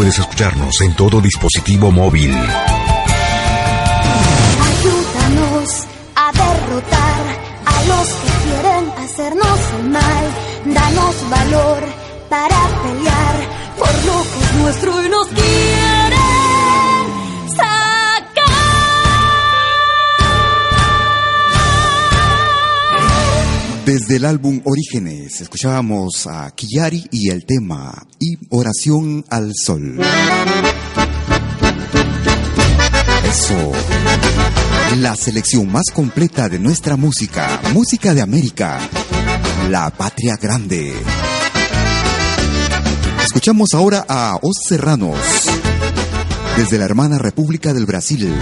Puedes 0.00 0.18
escucharnos 0.18 0.80
en 0.80 0.96
todo 0.96 1.20
dispositivo 1.20 1.92
móvil. 1.92 2.34
Ayúdanos 4.70 5.68
a 6.14 6.32
derrotar 6.32 7.22
a 7.66 7.84
los 7.84 8.08
que 8.08 8.30
quieren 8.44 8.90
hacernos 8.96 9.60
el 9.78 9.90
mal. 9.90 10.24
Danos 10.64 11.16
valor 11.28 11.84
para 12.30 12.82
pelear 12.82 13.36
por 13.76 13.92
lo 14.06 14.22
que 14.22 14.40
es 14.42 14.54
nuestro 14.62 15.04
y 15.04 15.08
nos 15.10 15.26
quieren 15.26 17.04
sacar. 17.48 18.30
Desde 23.84 24.16
el 24.16 24.24
álbum 24.24 24.62
Orígenes 24.64 25.42
escuchábamos 25.42 26.26
a 26.26 26.50
Kiyari 26.52 27.04
y 27.10 27.28
el 27.28 27.44
tema 27.44 28.06
y 28.18 28.29
Oración 28.52 29.24
al 29.30 29.52
Sol. 29.54 30.00
Eso. 33.24 33.72
La 34.96 35.14
selección 35.14 35.70
más 35.70 35.84
completa 35.94 36.48
de 36.48 36.58
nuestra 36.58 36.96
música, 36.96 37.60
música 37.72 38.12
de 38.12 38.22
América, 38.22 38.80
la 39.70 39.88
patria 39.90 40.36
grande. 40.36 40.92
Escuchamos 43.22 43.68
ahora 43.72 44.04
a 44.08 44.36
Os 44.42 44.56
Serranos, 44.66 45.16
desde 46.56 46.76
la 46.76 46.86
hermana 46.86 47.18
República 47.18 47.72
del 47.72 47.86
Brasil. 47.86 48.34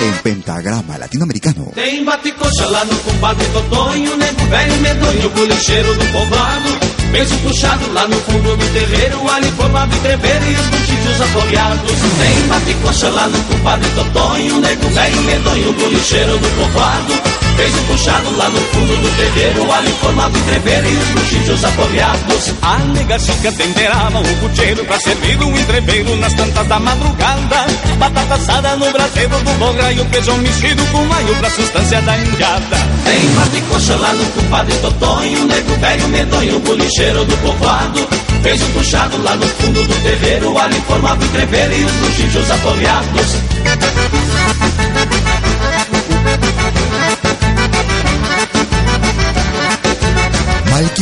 En 0.00 0.14
pentagrama 0.22 0.96
latinoamericano. 0.96 1.72
Tem 1.74 2.02
bate-coxa 2.02 2.66
lá 2.68 2.84
no 2.86 2.96
compadre 3.00 3.44
Totonho, 3.52 4.16
nego 4.16 4.46
velho 4.46 4.76
medonho, 4.80 5.28
bolicheiro 5.30 5.94
do 5.94 6.04
povoado. 6.06 6.70
Peso 7.12 7.36
puxado 7.38 7.92
lá 7.92 8.08
no 8.08 8.16
fundo 8.16 8.56
do 8.56 8.72
terreiro, 8.72 9.30
ali 9.30 9.50
formava 9.52 9.94
entrever 9.94 10.40
e 10.48 10.54
os 10.54 10.66
buchichos 10.68 11.20
apoiados. 11.20 11.92
Tem 12.18 12.48
bate-coxa 12.48 13.10
lá 13.10 13.28
no 13.28 13.44
compadre 13.44 13.90
Totonho, 13.90 14.60
nego 14.60 14.88
velho 14.88 15.22
medonho, 15.22 15.72
bolicheiro 15.74 16.38
do 16.38 16.48
povoado. 16.56 17.39
Peso 17.60 17.76
puxado 17.82 18.34
lá 18.38 18.48
no 18.48 18.58
fundo 18.58 18.96
do 19.02 19.16
terreiro, 19.18 19.70
ali 19.70 19.92
formava 20.00 20.38
entrever 20.38 20.82
e 20.82 20.96
os 20.96 21.08
buchichos 21.08 21.62
apoiados. 21.62 22.54
A 22.62 22.78
nega 22.78 23.18
chica 23.18 23.52
temperava 23.52 24.18
o 24.18 24.36
pucheiro 24.36 24.82
pra 24.86 24.98
servir 24.98 25.38
um 25.42 25.54
entreveiro 25.54 26.16
nas 26.16 26.32
tantas 26.32 26.66
da 26.66 26.80
madrugada. 26.80 27.66
Batata 27.98 28.34
assada 28.36 28.76
no 28.76 28.90
braseiro 28.90 29.38
do 29.40 29.58
bogra 29.58 29.92
e 29.92 30.00
o 30.00 30.06
feijão 30.06 30.38
mexido 30.38 30.82
com 30.86 31.04
maio 31.04 31.36
pra 31.36 31.50
sustância 31.50 32.00
da 32.00 32.16
indiada. 32.16 32.78
Tem 33.04 33.28
bate-coxa 33.34 33.96
lá 33.96 34.14
no 34.14 34.24
compadre 34.30 34.74
Totonho, 34.76 35.44
nego 35.44 35.80
velho 35.80 36.08
medonho, 36.08 36.60
bolicheiro 36.60 37.26
do 37.26 37.36
povoado. 37.36 38.08
Fez 38.42 38.62
um 38.62 38.72
puxado 38.72 39.22
lá 39.22 39.36
no 39.36 39.46
fundo 39.46 39.86
do 39.86 40.02
terreiro, 40.02 40.56
ali 40.56 40.80
formava 40.88 41.22
entrever 41.22 41.78
e 41.78 41.84
os 41.84 41.92
buchichos 41.92 42.50
apoiados. 42.50 43.36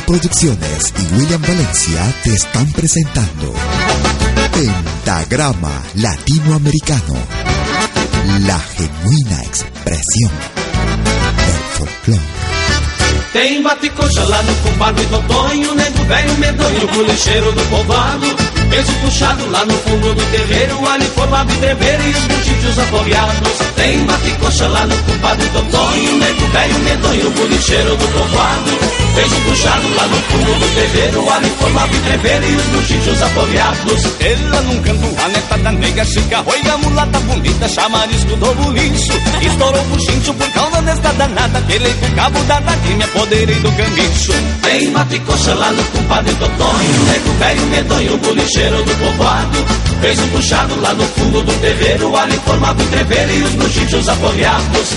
Producciones 0.09 0.95
y 0.97 1.15
William 1.17 1.43
Valencia 1.43 2.15
te 2.25 2.33
están 2.33 2.67
presentando 2.73 3.53
Pentagrama 4.55 5.83
Latinoamericano, 5.97 7.15
la 8.47 8.59
genuina 8.59 9.43
expresión 9.43 10.31
del 11.37 11.63
folclore. 11.77 12.23
Tem 13.35 13.63
bate-coxa 13.63 14.25
lá 14.25 14.43
no 14.45 14.55
compadre 14.63 15.05
Totonho, 15.05 15.75
nego 15.75 16.05
velho 16.07 16.39
medonho, 16.39 16.89
bolicheiro 16.89 17.53
do 17.53 17.63
povoado. 17.65 18.58
Peso 18.71 18.93
puxado 19.01 19.51
lá 19.51 19.65
no 19.65 19.73
fundo 19.73 20.15
do 20.15 20.23
terreiro, 20.31 20.89
ali 20.89 21.07
formava 21.07 21.51
entrever 21.51 21.99
e 22.05 22.11
os 22.11 22.25
buchichos 22.25 22.79
apoiados. 22.79 23.59
Tem 23.77 23.99
bate-coxa 24.05 24.69
lá 24.69 24.87
no 24.87 24.97
compadre 25.05 25.49
Totonho, 25.49 26.19
nego 26.19 26.47
velho 26.49 26.79
medonho, 26.81 27.31
bolicheiro 27.31 27.97
do 27.97 28.09
povoado. 28.09 28.71
Peso 29.15 29.37
puxado 29.37 29.95
lá 29.95 30.07
no 30.07 30.17
fundo 30.17 30.59
do 30.61 30.75
terreiro, 30.75 31.31
ali 31.31 31.51
formava 31.59 31.97
entrever 31.97 32.43
e 32.43 32.55
os 32.57 32.65
buchichos 32.67 33.23
apoiados. 33.23 34.03
Ela 34.21 34.61
num 34.61 34.83
canto, 34.83 35.23
a 35.25 35.29
neta 35.29 35.59
da 35.59 35.73
nega 35.73 36.05
chica, 36.05 36.45
oi, 36.47 36.71
a 36.71 36.79
mulata 36.79 37.21
bonita, 37.21 37.69
chamarisco 37.69 38.37
do 38.37 38.55
buliço. 38.55 39.13
Estourou 39.41 39.81
o 39.81 39.85
buchincho 39.87 40.35
por 40.35 40.51
causa 40.51 40.83
desta 40.83 41.13
danada, 41.15 41.61
pelei 41.63 41.95
com 41.95 42.11
cabo 42.15 42.39
da 42.45 42.61
nadinha, 42.61 43.07
apoderei 43.07 43.57
do 43.57 43.73
cambicho. 43.73 44.33
Tem 44.63 44.91
bate-coxa 44.91 45.55
lá 45.55 45.73
no 45.73 45.83
compadre 45.85 46.35
Totonho, 46.35 47.05
nego 47.07 47.33
velho 47.39 47.67
medonho, 47.69 48.19
bolicheiro 48.19 48.58
do 48.59 48.95
povoado. 48.97 49.59
Fez 50.01 50.19
um 50.19 50.29
puxado 50.29 50.81
lá 50.81 50.93
no 50.93 51.05
fundo 51.05 51.43
do 51.43 51.53
terreiro, 51.61 52.17
ali 52.17 52.37
formava 52.45 52.83
entrever 52.83 53.31
e 53.31 53.43
os 53.43 53.55
buchichos 53.55 54.09
apoiados. 54.09 54.97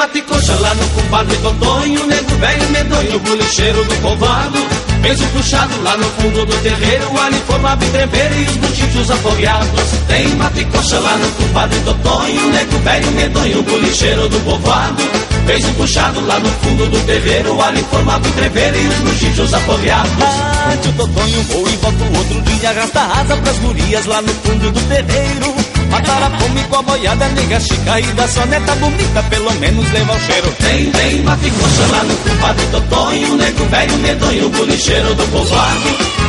Tem 0.00 0.08
bate-coxa 0.08 0.54
lá 0.60 0.74
no 0.74 0.88
compadre 0.88 1.36
Totonho, 1.36 2.06
nego 2.06 2.36
velho 2.36 2.70
medonho, 2.70 3.18
bolicheiro 3.18 3.84
do 3.84 3.94
povoado. 3.96 4.58
Fez 5.02 5.20
um 5.20 5.26
puxado 5.28 5.82
lá 5.82 5.94
no 5.98 6.04
fundo 6.04 6.46
do 6.46 6.56
terreiro, 6.62 7.20
ali 7.20 7.36
formava 7.46 7.84
entrever 7.84 8.32
e 8.32 8.44
os 8.44 8.56
buchichos 8.56 9.10
apoiados. 9.10 9.90
Tem 10.08 10.26
bate-coxa 10.36 11.00
lá 11.00 11.18
no 11.18 11.30
compadre 11.32 11.78
Totonho, 11.80 12.50
nego 12.50 12.78
velho 12.78 13.10
medonho, 13.10 13.62
bolicheiro 13.62 14.26
do 14.30 14.40
povoado. 14.40 15.02
Fez 15.44 15.64
um 15.66 15.74
puxado 15.74 16.26
lá 16.26 16.38
no 16.38 16.48
fundo 16.48 16.86
do 16.86 17.00
terreiro, 17.04 17.60
ali 17.60 17.84
formava 17.90 18.26
entrever 18.26 18.74
e 18.74 18.86
os 18.86 18.96
buchichos 19.00 19.52
apoiados. 19.52 20.12
Ah, 20.22 20.78
tio 20.80 20.92
Totonho, 20.94 21.42
vou 21.42 21.68
e 21.68 21.76
volto 21.76 22.16
outro 22.16 22.40
dia, 22.40 22.70
arrasta 22.70 23.02
asa 23.02 23.36
pras 23.36 23.58
gurias 23.58 24.06
lá 24.06 24.22
no 24.22 24.32
fundo 24.32 24.70
do 24.70 24.80
terreiro. 24.88 25.69
Matar 25.90 26.22
a 26.22 26.30
fome 26.38 26.62
com 26.64 26.76
a 26.76 26.82
boiada, 26.82 27.28
nega 27.28 27.60
chica 27.60 28.00
e 28.00 28.06
da 28.14 28.28
soneta 28.28 28.74
bonita, 28.76 29.22
pelo 29.24 29.52
menos 29.54 29.90
leva 29.90 30.14
o 30.14 30.20
cheiro. 30.20 30.50
Tem, 30.58 30.90
tem 30.92 31.22
bate-coxa 31.22 31.86
lá 31.90 32.04
no 32.04 32.16
compadre 32.16 32.66
Totonho, 32.66 33.36
nego 33.36 33.64
velho 33.64 33.98
medonho, 33.98 34.48
bolicheiro 34.50 35.14
do 35.14 35.24
povoado. 35.24 35.80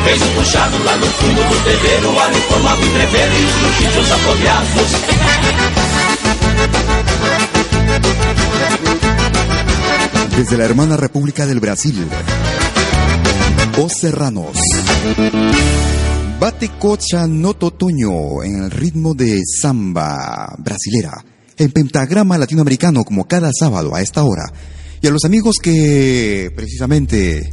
Fez 0.03 0.21
um 0.21 0.33
puxado 0.33 0.83
lá 0.83 0.97
no 0.97 1.05
fundo 1.05 1.43
do 1.43 1.63
terreiro, 1.63 2.19
ali 2.19 2.41
formava 2.41 2.81
entrever 2.81 3.29
e 3.31 3.45
os 3.45 3.53
buchichos 3.53 4.11
apoiados. 4.11 4.91
Desde 10.35 10.57
la 10.57 10.63
hermana 10.63 10.95
República 10.95 11.45
del 11.45 11.59
Brasil. 11.59 12.07
Os 13.77 13.93
Serranos. 13.93 14.57
Bate 16.41 16.71
cocha 16.79 17.27
no 17.27 17.53
totoño 17.53 18.41
en 18.41 18.63
el 18.63 18.71
ritmo 18.71 19.13
de 19.13 19.43
samba 19.45 20.55
brasilera. 20.57 21.23
En 21.55 21.71
pentagrama 21.71 22.35
latinoamericano 22.35 23.03
como 23.03 23.27
cada 23.27 23.51
sábado 23.53 23.93
a 23.93 24.01
esta 24.01 24.23
hora. 24.23 24.51
Y 25.03 25.05
a 25.05 25.11
los 25.11 25.23
amigos 25.23 25.57
que 25.61 26.51
precisamente 26.55 27.47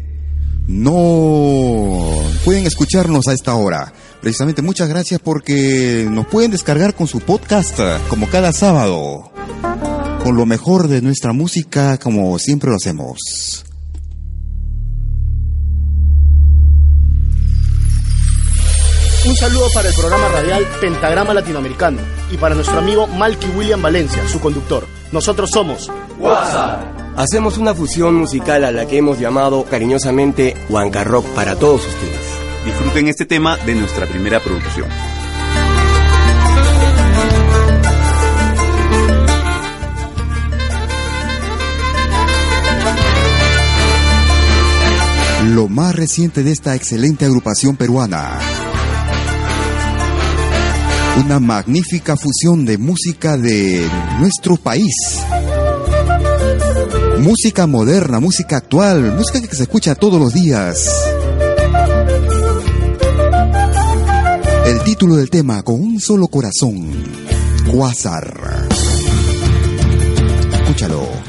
no 0.67 2.15
pueden 2.47 2.65
escucharnos 2.67 3.29
a 3.29 3.35
esta 3.35 3.57
hora. 3.57 3.93
Precisamente 4.23 4.63
muchas 4.63 4.89
gracias 4.89 5.21
porque 5.23 6.07
nos 6.11 6.27
pueden 6.27 6.51
descargar 6.51 6.95
con 6.95 7.07
su 7.07 7.21
podcast 7.21 7.79
como 8.09 8.27
cada 8.31 8.55
sábado. 8.55 9.31
Con 10.25 10.35
lo 10.35 10.47
mejor 10.47 10.89
de 10.89 11.03
nuestra 11.03 11.35
música 11.35 11.99
como 11.99 12.39
siempre 12.39 12.71
lo 12.71 12.77
hacemos. 12.77 13.67
Un 19.29 19.37
saludo 19.37 19.67
para 19.75 19.91
el 19.91 19.95
programa 19.95 20.27
radial 20.29 20.67
Pentagrama 20.81 21.35
Latinoamericano 21.35 21.99
y 22.31 22.39
para 22.39 22.55
nuestro 22.55 22.79
amigo 22.79 23.07
Malky 23.07 23.49
William 23.49 23.83
Valencia, 23.83 24.27
su 24.27 24.41
conductor. 24.41 24.87
Nosotros 25.13 25.51
somos 25.51 25.91
WhatsApp. 26.19 26.83
Hacemos 27.15 27.59
una 27.59 27.75
fusión 27.75 28.15
musical 28.15 28.65
a 28.65 28.73
la 28.73 28.87
que 28.87 28.97
hemos 28.97 29.19
llamado 29.19 29.65
cariñosamente 29.65 30.57
Huanca 30.71 31.05
Rock 31.05 31.27
para 31.35 31.57
todos 31.57 31.87
ustedes. 31.87 32.21
Disfruten 32.65 33.09
este 33.09 33.27
tema 33.27 33.59
de 33.59 33.75
nuestra 33.75 34.07
primera 34.07 34.41
producción. 34.41 34.89
Lo 45.55 45.69
más 45.69 45.95
reciente 45.95 46.43
de 46.43 46.53
esta 46.53 46.75
excelente 46.75 47.27
agrupación 47.27 47.77
peruana. 47.77 48.39
Una 51.25 51.41
magnífica 51.41 52.17
fusión 52.17 52.65
de 52.65 52.79
música 52.79 53.37
de 53.37 53.89
nuestro 54.19 54.57
país 54.57 54.95
Música 57.21 57.67
moderna, 57.67 58.21
música 58.21 58.59
actual, 58.59 59.17
música 59.17 59.41
que 59.41 59.57
se 59.57 59.65
escucha 59.65 59.97
todos 59.97 60.21
los 60.21 60.33
días. 60.33 60.89
El 64.67 64.81
título 64.85 65.17
del 65.17 65.29
tema, 65.29 65.63
Con 65.65 65.81
un 65.81 66.01
solo 66.01 66.29
corazón, 66.29 66.91
Quasar. 67.71 68.69
Escúchalo. 70.53 71.28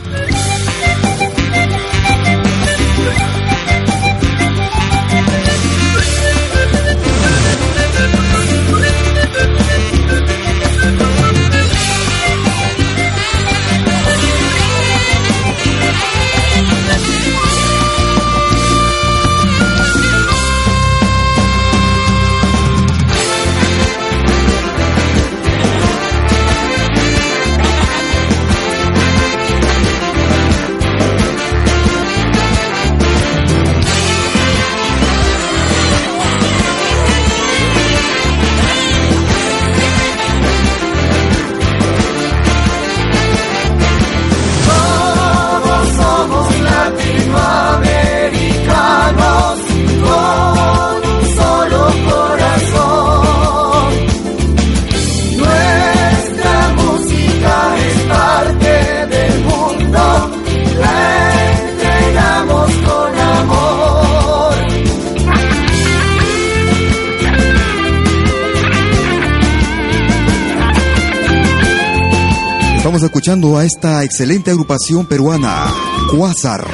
A 73.32 73.64
esta 73.64 74.04
excelente 74.04 74.50
agrupación 74.50 75.06
peruana, 75.06 75.68
Quasar. 76.10 76.66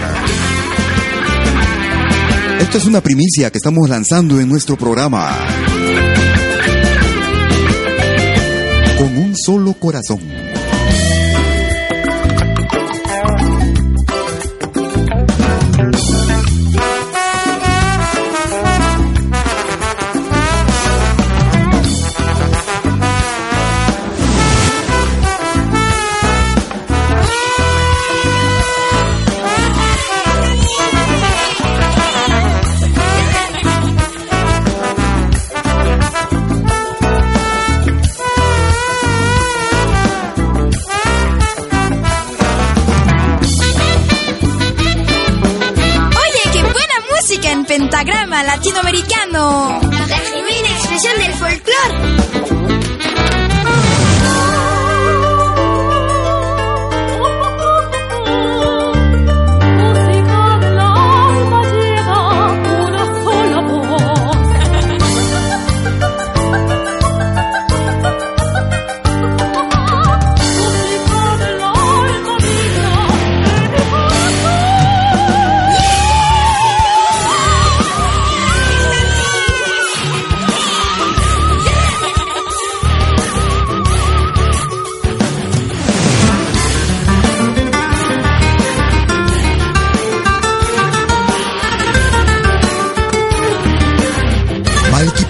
Esto 2.62 2.78
es 2.78 2.86
una 2.86 3.02
primicia 3.02 3.52
que 3.52 3.58
estamos 3.58 3.90
lanzando 3.90 4.40
en 4.40 4.48
nuestro 4.48 4.78
programa. 4.78 5.38
Con 8.98 9.18
un 9.18 9.36
solo 9.36 9.74
corazón. 9.74 10.45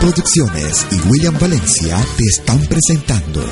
Producciones 0.06 0.86
y 0.92 1.00
William 1.10 1.36
Valencia 1.40 1.98
te 2.16 2.26
están 2.26 2.60
presentando 2.68 3.44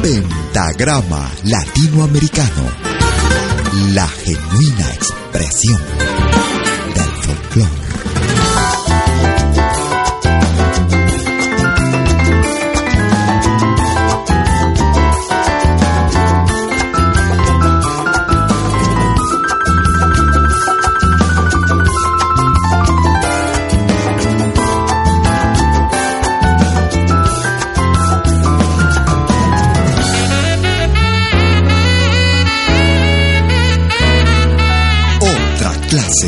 Pentagrama 0.00 1.30
Latinoamericano, 1.44 2.64
la 3.92 4.08
genuina 4.08 4.94
expresión 4.94 5.82
del 6.94 7.10
folclore. 7.22 7.89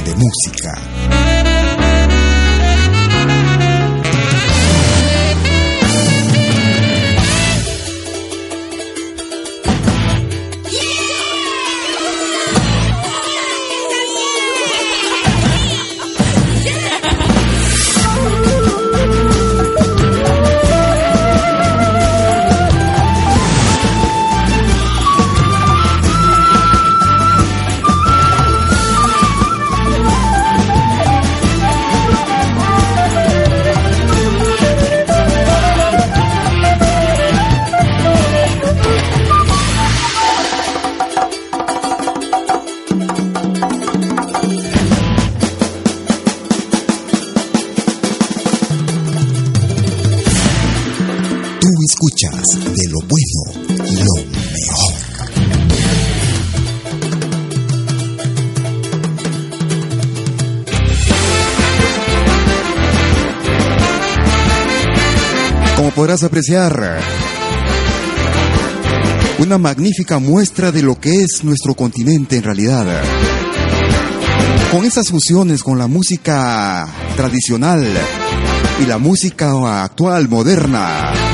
De 0.01 0.15
música. 0.15 0.82
Apreciar, 66.23 67.01
una 69.39 69.59
magnífica 69.59 70.19
muestra 70.19 70.71
de 70.71 70.83
lo 70.83 71.01
que 71.01 71.23
es 71.23 71.43
nuestro 71.43 71.75
continente 71.75 72.37
en 72.37 72.43
realidad. 72.43 72.87
Con 74.71 74.85
esas 74.85 75.09
fusiones 75.09 75.63
con 75.63 75.79
la 75.79 75.87
música 75.87 76.87
tradicional 77.17 77.87
y 78.83 78.87
la 78.87 78.99
música 78.99 79.83
actual, 79.83 80.29
moderna. 80.29 81.32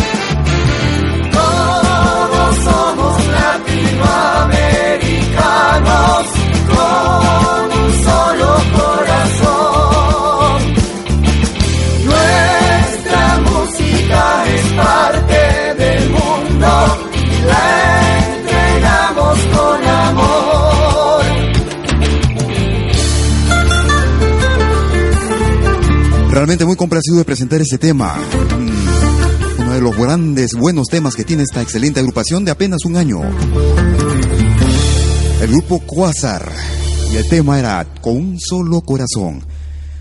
Realmente 26.49 26.65
muy 26.65 26.77
complacido 26.77 27.19
de 27.19 27.27
presentar 27.27 27.61
este 27.61 27.77
tema. 27.77 28.17
Mm, 28.17 29.61
Uno 29.61 29.75
de 29.75 29.81
los 29.83 29.95
grandes, 29.95 30.53
buenos 30.55 30.89
temas 30.89 31.15
que 31.15 31.23
tiene 31.23 31.43
esta 31.43 31.61
excelente 31.61 32.01
agrupación 32.01 32.43
de 32.43 32.51
apenas 32.51 32.87
un 32.87 32.97
año. 32.97 33.21
El 35.43 35.49
grupo 35.51 35.81
Quasar. 35.81 36.51
Y 37.13 37.17
el 37.17 37.29
tema 37.29 37.59
era 37.59 37.87
Con 38.01 38.17
un 38.17 38.41
solo 38.41 38.81
corazón. 38.81 39.45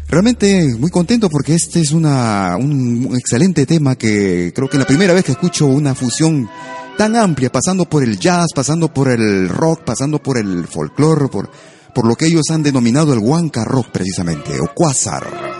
Realmente 0.08 0.74
muy 0.80 0.90
contento 0.90 1.30
porque 1.30 1.54
este 1.54 1.82
es 1.82 1.92
una, 1.92 2.56
un 2.56 3.14
excelente 3.20 3.66
tema 3.66 3.98
que 3.98 4.54
creo 4.56 4.70
que 4.70 4.78
es 4.78 4.80
la 4.80 4.88
primera 4.88 5.14
vez 5.14 5.26
que 5.26 5.34
escucho 5.34 5.66
una 5.66 5.96
fusión 5.96 6.50
tan 6.98 7.18
amplia, 7.18 7.52
pasando 7.52 7.90
por 7.90 8.04
el 8.04 8.18
jazz, 8.18 8.48
pasando 8.56 8.94
por 8.94 9.10
el 9.10 9.50
rock, 9.50 9.84
pasando 9.84 10.24
por 10.24 10.38
el 10.38 10.66
folclore, 10.66 11.28
por, 11.28 11.52
por 11.94 12.08
lo 12.08 12.16
que 12.16 12.28
ellos 12.28 12.46
han 12.52 12.64
denominado 12.64 13.12
el 13.12 13.20
Huanca 13.20 13.66
Rock 13.66 13.88
precisamente, 13.92 14.62
o 14.62 14.74
Quasar. 14.74 15.57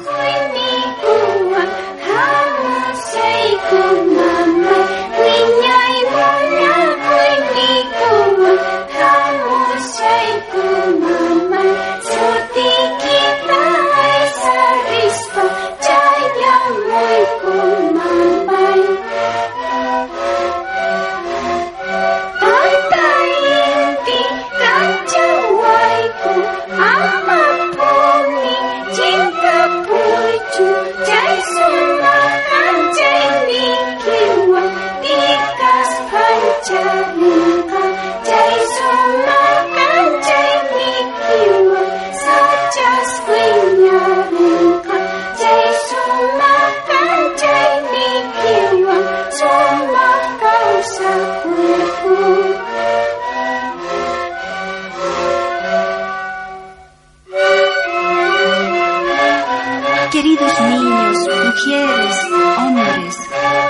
Queridos 60.38 60.62
niños, 60.62 61.18
mujeres, 61.46 62.16
hombres, 62.60 63.16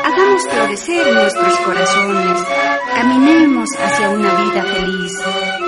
hagamos 0.03 0.43
florecer 0.49 1.13
nuestros 1.13 1.59
corazones, 1.59 2.41
caminemos 2.93 3.69
hacia 3.79 4.09
una 4.09 4.33
vida 4.33 4.63
feliz, 4.63 5.13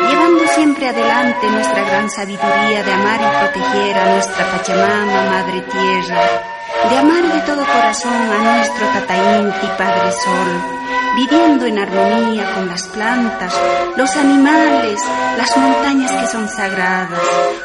llevando 0.10 0.48
siempre 0.56 0.90
adelante 0.90 1.50
nuestra 1.52 1.84
gran 1.84 2.10
sabiduría 2.10 2.84
de 2.84 2.92
amar 2.92 3.20
y 3.22 3.40
proteger 3.40 3.98
a 3.98 4.14
nuestra 4.14 4.52
Pachamama, 4.52 5.24
Madre 5.30 5.62
Tierra, 5.62 6.22
de 6.90 6.98
amar 6.98 7.24
de 7.34 7.40
todo 7.42 7.66
corazón 7.66 8.14
a 8.14 8.56
nuestro 8.58 8.88
Tatainti, 8.88 9.68
Padre 9.78 10.12
Sol, 10.12 11.16
viviendo 11.16 11.66
en 11.66 11.80
armonía 11.80 12.54
con 12.56 12.68
las 12.68 12.88
plantas, 12.88 13.54
los 13.96 14.16
animales, 14.18 15.02
las 15.38 15.56
montañas 15.56 16.12
que 16.12 16.28
son 16.28 16.50
sagradas, 16.50 17.22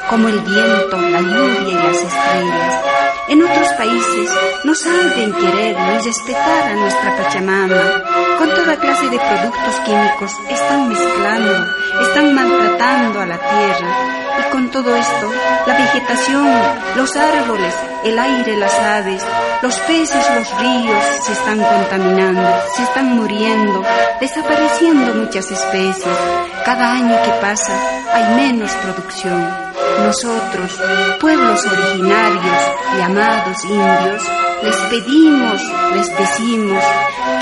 como 0.08 0.28
el 0.28 0.38
viento, 0.38 1.00
la 1.00 1.20
lluvia 1.20 1.68
y 1.68 1.74
las 1.74 1.96
estrellas. 1.96 3.03
En 3.26 3.42
otros 3.42 3.68
países 3.78 4.30
no 4.64 4.74
saben 4.74 5.32
querer 5.32 5.76
ni 5.78 5.98
respetar 5.98 6.68
a 6.68 6.74
nuestra 6.74 7.16
Pachamama. 7.16 8.02
Con 8.38 8.50
toda 8.50 8.76
clase 8.76 9.08
de 9.08 9.18
productos 9.18 9.80
químicos 9.86 10.32
están 10.50 10.88
mezclando, 10.90 11.66
están 12.02 12.34
maltratando 12.34 13.20
a 13.20 13.26
la 13.26 13.38
tierra. 13.38 13.96
Y 14.40 14.50
con 14.50 14.70
todo 14.70 14.94
esto, 14.94 15.32
la 15.66 15.74
vegetación, 15.74 16.48
los 16.96 17.16
árboles, 17.16 17.74
el 18.04 18.18
aire, 18.18 18.58
las 18.58 18.74
aves, 18.78 19.24
los 19.62 19.74
peces, 19.80 20.26
los 20.36 20.60
ríos 20.60 21.04
se 21.22 21.32
están 21.32 21.62
contaminando, 21.62 22.50
se 22.76 22.82
están 22.82 23.16
muriendo, 23.16 23.82
desapareciendo 24.20 25.14
muchas 25.14 25.50
especies. 25.50 26.18
Cada 26.66 26.92
año 26.92 27.16
que 27.22 27.30
pasa 27.40 27.72
hay 28.12 28.34
menos 28.36 28.70
producción. 28.72 29.63
Nosotros, 29.98 30.80
pueblos 31.20 31.64
originarios 31.66 32.58
llamados 32.98 33.64
indios, 33.64 34.22
les 34.62 34.76
pedimos, 34.90 35.60
les 35.94 36.18
decimos 36.18 36.82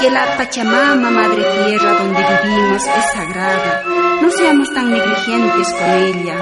que 0.01 0.11
la 0.11 0.37
Pachamama, 0.37 1.11
Madre 1.11 1.43
Tierra 1.65 1.93
donde 1.93 2.21
vivimos, 2.43 2.83
es 2.83 3.05
sagrada. 3.13 3.85
No 4.21 4.31
seamos 4.31 4.73
tan 4.73 4.91
negligentes 4.91 5.73
con 5.73 5.91
ella. 5.91 6.37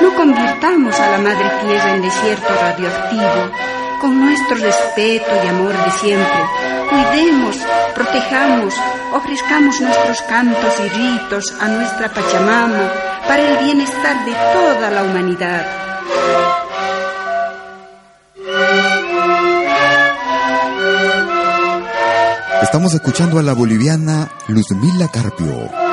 No 0.00 0.14
convirtamos 0.14 0.98
a 1.00 1.10
la 1.10 1.18
Madre 1.18 1.50
Tierra 1.64 1.94
en 1.94 2.02
desierto 2.02 2.48
radioactivo. 2.60 3.50
Con 4.00 4.20
nuestro 4.20 4.56
respeto 4.56 5.30
y 5.44 5.48
amor 5.48 5.72
de 5.72 5.90
siempre, 5.92 6.44
cuidemos, 6.88 7.56
protejamos, 7.94 8.74
ofrezcamos 9.12 9.80
nuestros 9.80 10.22
cantos 10.22 10.74
y 10.80 10.88
ritos 10.88 11.54
a 11.60 11.68
nuestra 11.68 12.12
Pachamama 12.12 12.92
para 13.26 13.48
el 13.48 13.64
bienestar 13.64 14.24
de 14.24 14.32
toda 14.52 14.90
la 14.90 15.02
humanidad. 15.02 15.66
Estamos 22.62 22.92
escuchando 22.92 23.38
a 23.38 23.42
la 23.42 23.54
boliviana 23.54 24.30
Luzmila 24.48 25.08
Carpio. 25.08 25.87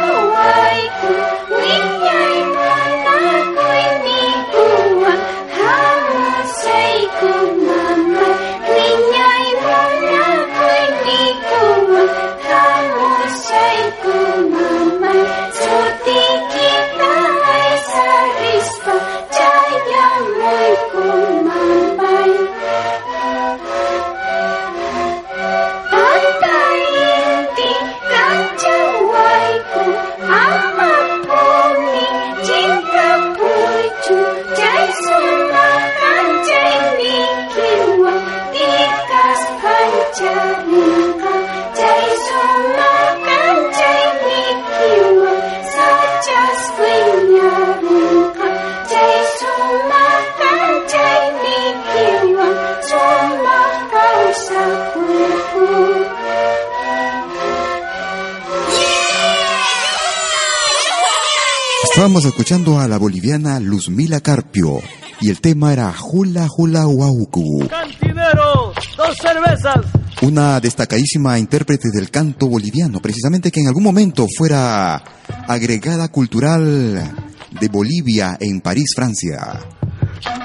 Escuchando 62.36 62.82
a 62.82 62.88
la 62.90 62.98
boliviana 62.98 63.62
Luzmila 63.62 64.20
Carpio 64.20 64.82
y 65.22 65.30
el 65.30 65.40
tema 65.40 65.72
era 65.72 65.96
Hula 65.98 66.50
Hula 66.54 66.86
Wauku. 66.86 67.66
Cantinero, 67.70 68.74
dos 68.98 69.18
cervezas. 69.22 69.86
Una 70.22 70.60
destacadísima 70.60 71.40
intérprete 71.40 71.92
del 71.94 72.12
canto 72.12 72.48
boliviano, 72.48 73.00
precisamente 73.00 73.52
que 73.52 73.62
en 73.62 73.68
algún 73.68 73.84
momento 73.84 74.28
fuera 74.38 75.02
agregada 75.48 76.10
cultural 76.10 77.10
de 77.58 77.68
Bolivia 77.70 78.36
en 78.38 78.60
París, 78.60 78.92
Francia. 78.94 79.62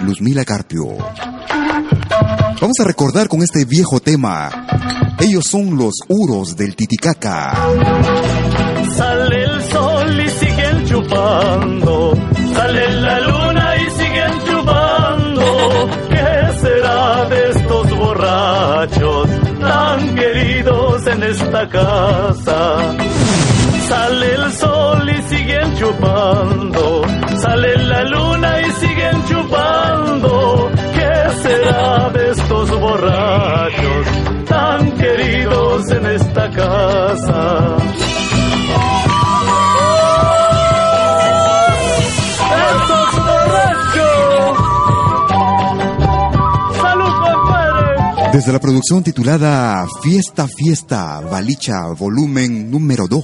Luzmila 0.02 0.44
Carpio. 0.44 0.96
Vamos 2.60 2.78
a 2.78 2.84
recordar 2.84 3.26
con 3.26 3.42
este 3.42 3.64
viejo 3.64 3.98
tema. 3.98 4.48
Ellos 5.18 5.44
son 5.44 5.76
los 5.76 5.94
uros 6.06 6.56
del 6.56 6.76
Titicaca. 6.76 7.52
Chupando. 11.00 12.14
Sale 12.54 12.90
la 13.00 13.20
luna 13.20 13.76
y 13.76 13.90
siguen 13.90 14.32
chupando. 14.46 15.42
¿Qué 16.10 16.58
será 16.60 17.24
de 17.26 17.50
estos 17.50 17.98
borrachos 17.98 19.28
tan 19.60 20.14
queridos 20.14 21.06
en 21.06 21.22
esta 21.22 21.68
casa? 21.68 22.76
Sale 23.88 24.34
el 24.34 24.52
sol 24.52 25.10
y 25.10 25.22
siguen 25.22 25.76
chupando. 25.76 27.02
Sale 27.36 27.76
la 27.84 28.02
luna 28.04 28.60
y 28.60 28.70
siguen 28.72 29.24
chupando. 29.28 30.70
¿Qué 30.94 31.30
será 31.42 32.10
de 32.10 32.30
estos 32.30 32.80
borrachos 32.80 34.06
tan 34.48 34.92
queridos 34.92 35.90
en 35.90 36.06
esta 36.06 36.50
casa? 36.50 38.09
Desde 48.40 48.54
la 48.54 48.58
producción 48.58 49.02
titulada 49.02 49.86
Fiesta 50.02 50.48
Fiesta, 50.48 51.20
Balicha, 51.20 51.88
volumen 51.88 52.70
número 52.70 53.06
2. 53.06 53.22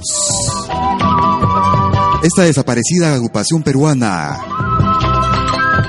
Esta 2.22 2.42
desaparecida 2.42 3.14
agrupación 3.14 3.62
peruana, 3.62 4.38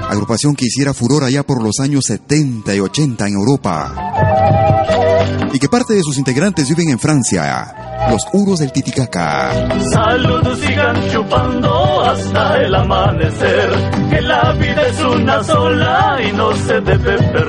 agrupación 0.10 0.56
que 0.56 0.68
hiciera 0.68 0.94
furor 0.94 1.26
allá 1.26 1.44
por 1.44 1.62
los 1.62 1.82
años 1.82 2.06
70 2.06 2.74
y 2.74 2.80
80 2.80 3.28
en 3.28 3.34
Europa, 3.34 3.94
y 5.52 5.60
que 5.60 5.68
parte 5.68 5.94
de 5.94 6.04
sus 6.04 6.18
integrantes 6.18 6.70
viven 6.70 6.92
en 6.92 6.98
Francia, 6.98 8.08
los 8.10 8.22
Uros 8.32 8.60
del 8.60 8.72
Titicaca. 8.72 9.52
Saludos 9.92 10.58
sigan 10.60 11.10
chupando 11.12 12.02
hasta 12.02 12.62
el 12.62 12.74
amanecer, 12.74 13.70
que 14.10 14.22
la 14.22 14.54
vida 14.54 14.88
es 14.88 15.00
una 15.02 15.44
sola 15.44 16.18
y 16.26 16.32
no 16.32 16.56
se 16.56 16.80
debe 16.80 17.18
perder. 17.18 17.47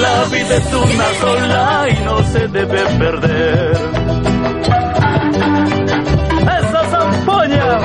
La 0.00 0.24
vida 0.24 0.56
es 0.56 0.74
una 0.74 1.14
sola 1.20 1.86
y 1.88 2.04
no 2.04 2.22
se 2.32 2.48
debe 2.48 2.84
perder. 2.98 3.76
¡Esa 6.58 6.84
zampoña! 6.90 7.78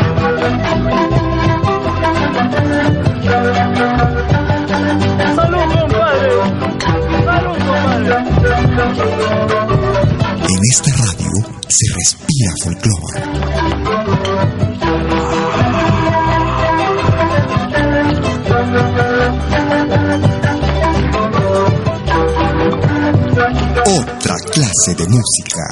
En 10.49 10.59
esta 10.71 10.91
radio 10.91 11.31
se 11.67 11.85
respira 11.95 12.51
folclore. 12.63 13.52
De 24.91 25.07
música. 25.07 25.63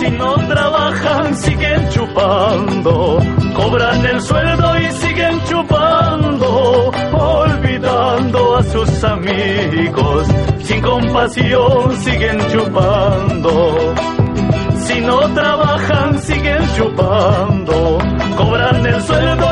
Si 0.00 0.10
no 0.12 0.34
trabajan, 0.48 1.36
siguen 1.36 1.88
chupando. 1.90 3.18
Cobran 3.54 4.06
el 4.06 4.22
sueldo 4.22 4.78
y 4.78 4.90
siguen 4.92 5.44
chupando. 5.44 6.90
Olvidando 7.12 8.56
a 8.56 8.62
sus 8.62 9.04
amigos. 9.04 10.26
Sin 10.62 10.80
compasión, 10.80 11.96
siguen 11.98 12.38
chupando. 12.50 13.94
Si 14.86 15.00
no 15.02 15.18
trabajan, 15.34 16.18
siguen 16.22 16.62
chupando. 16.74 17.98
Cobran 18.38 18.86
el 18.86 19.02
sueldo 19.02 19.47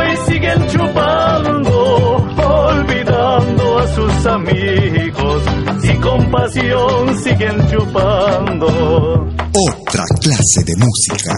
Sin 6.07 6.23
compasión, 6.23 7.19
siguen 7.23 7.69
chupando. 7.69 9.27
Otra 9.53 10.05
clase 10.21 10.63
de 10.65 10.77
música. 10.77 11.33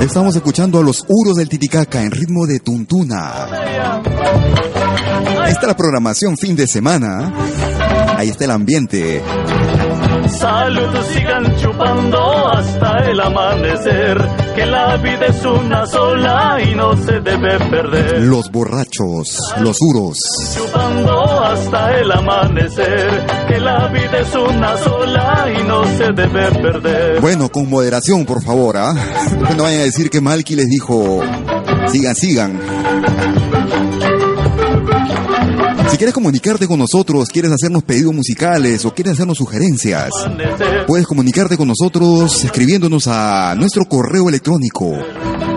Estamos 0.00 0.36
escuchando 0.36 0.78
a 0.78 0.82
los 0.82 1.04
Uros 1.08 1.36
del 1.36 1.48
Titicaca 1.48 2.02
en 2.02 2.10
ritmo 2.10 2.46
de 2.46 2.60
tuntuna. 2.60 3.46
Esta 5.48 5.60
es 5.60 5.66
la 5.66 5.76
programación 5.76 6.36
fin 6.36 6.54
de 6.54 6.66
semana. 6.66 7.32
Ahí 8.16 8.28
está 8.28 8.44
el 8.44 8.50
ambiente. 8.50 9.22
Saludos 10.28 11.06
sigan 11.12 11.56
chupando 11.56 12.48
hasta 12.48 13.10
el 13.10 13.20
amanecer, 13.20 14.16
que 14.54 14.66
la 14.66 14.96
vida 14.96 15.26
es 15.26 15.44
una 15.44 15.86
sola 15.86 16.58
y 16.62 16.74
no 16.74 16.96
se 16.96 17.20
debe 17.20 17.58
perder. 17.70 18.20
Los 18.22 18.50
borrachos, 18.50 19.38
los 19.60 19.76
uros. 19.80 20.18
Chupando 20.54 21.44
hasta 21.44 22.00
el 22.00 22.10
amanecer, 22.10 23.26
que 23.48 23.60
la 23.60 23.88
vida 23.88 24.20
es 24.20 24.34
una 24.34 24.76
sola 24.78 25.46
y 25.58 25.62
no 25.64 25.84
se 25.96 26.12
debe 26.12 26.50
perder. 26.52 27.20
Bueno, 27.20 27.48
con 27.50 27.68
moderación, 27.68 28.24
por 28.24 28.42
favor, 28.42 28.76
¿ah? 28.76 28.94
No 29.56 29.64
vayan 29.64 29.80
a 29.80 29.84
decir 29.84 30.10
que 30.10 30.20
Malky 30.20 30.56
les 30.56 30.68
dijo, 30.68 31.20
sigan, 31.88 32.14
sigan. 32.14 32.60
Si 35.88 35.96
quieres 35.96 36.14
comunicarte 36.14 36.66
con 36.66 36.78
nosotros, 36.78 37.28
quieres 37.28 37.52
hacernos 37.52 37.84
pedidos 37.84 38.14
musicales 38.14 38.84
o 38.84 38.94
quieres 38.94 39.14
hacernos 39.14 39.38
sugerencias, 39.38 40.10
puedes 40.86 41.06
comunicarte 41.06 41.56
con 41.56 41.68
nosotros 41.68 42.44
escribiéndonos 42.44 43.06
a 43.06 43.54
nuestro 43.56 43.84
correo 43.84 44.28
electrónico 44.28 44.92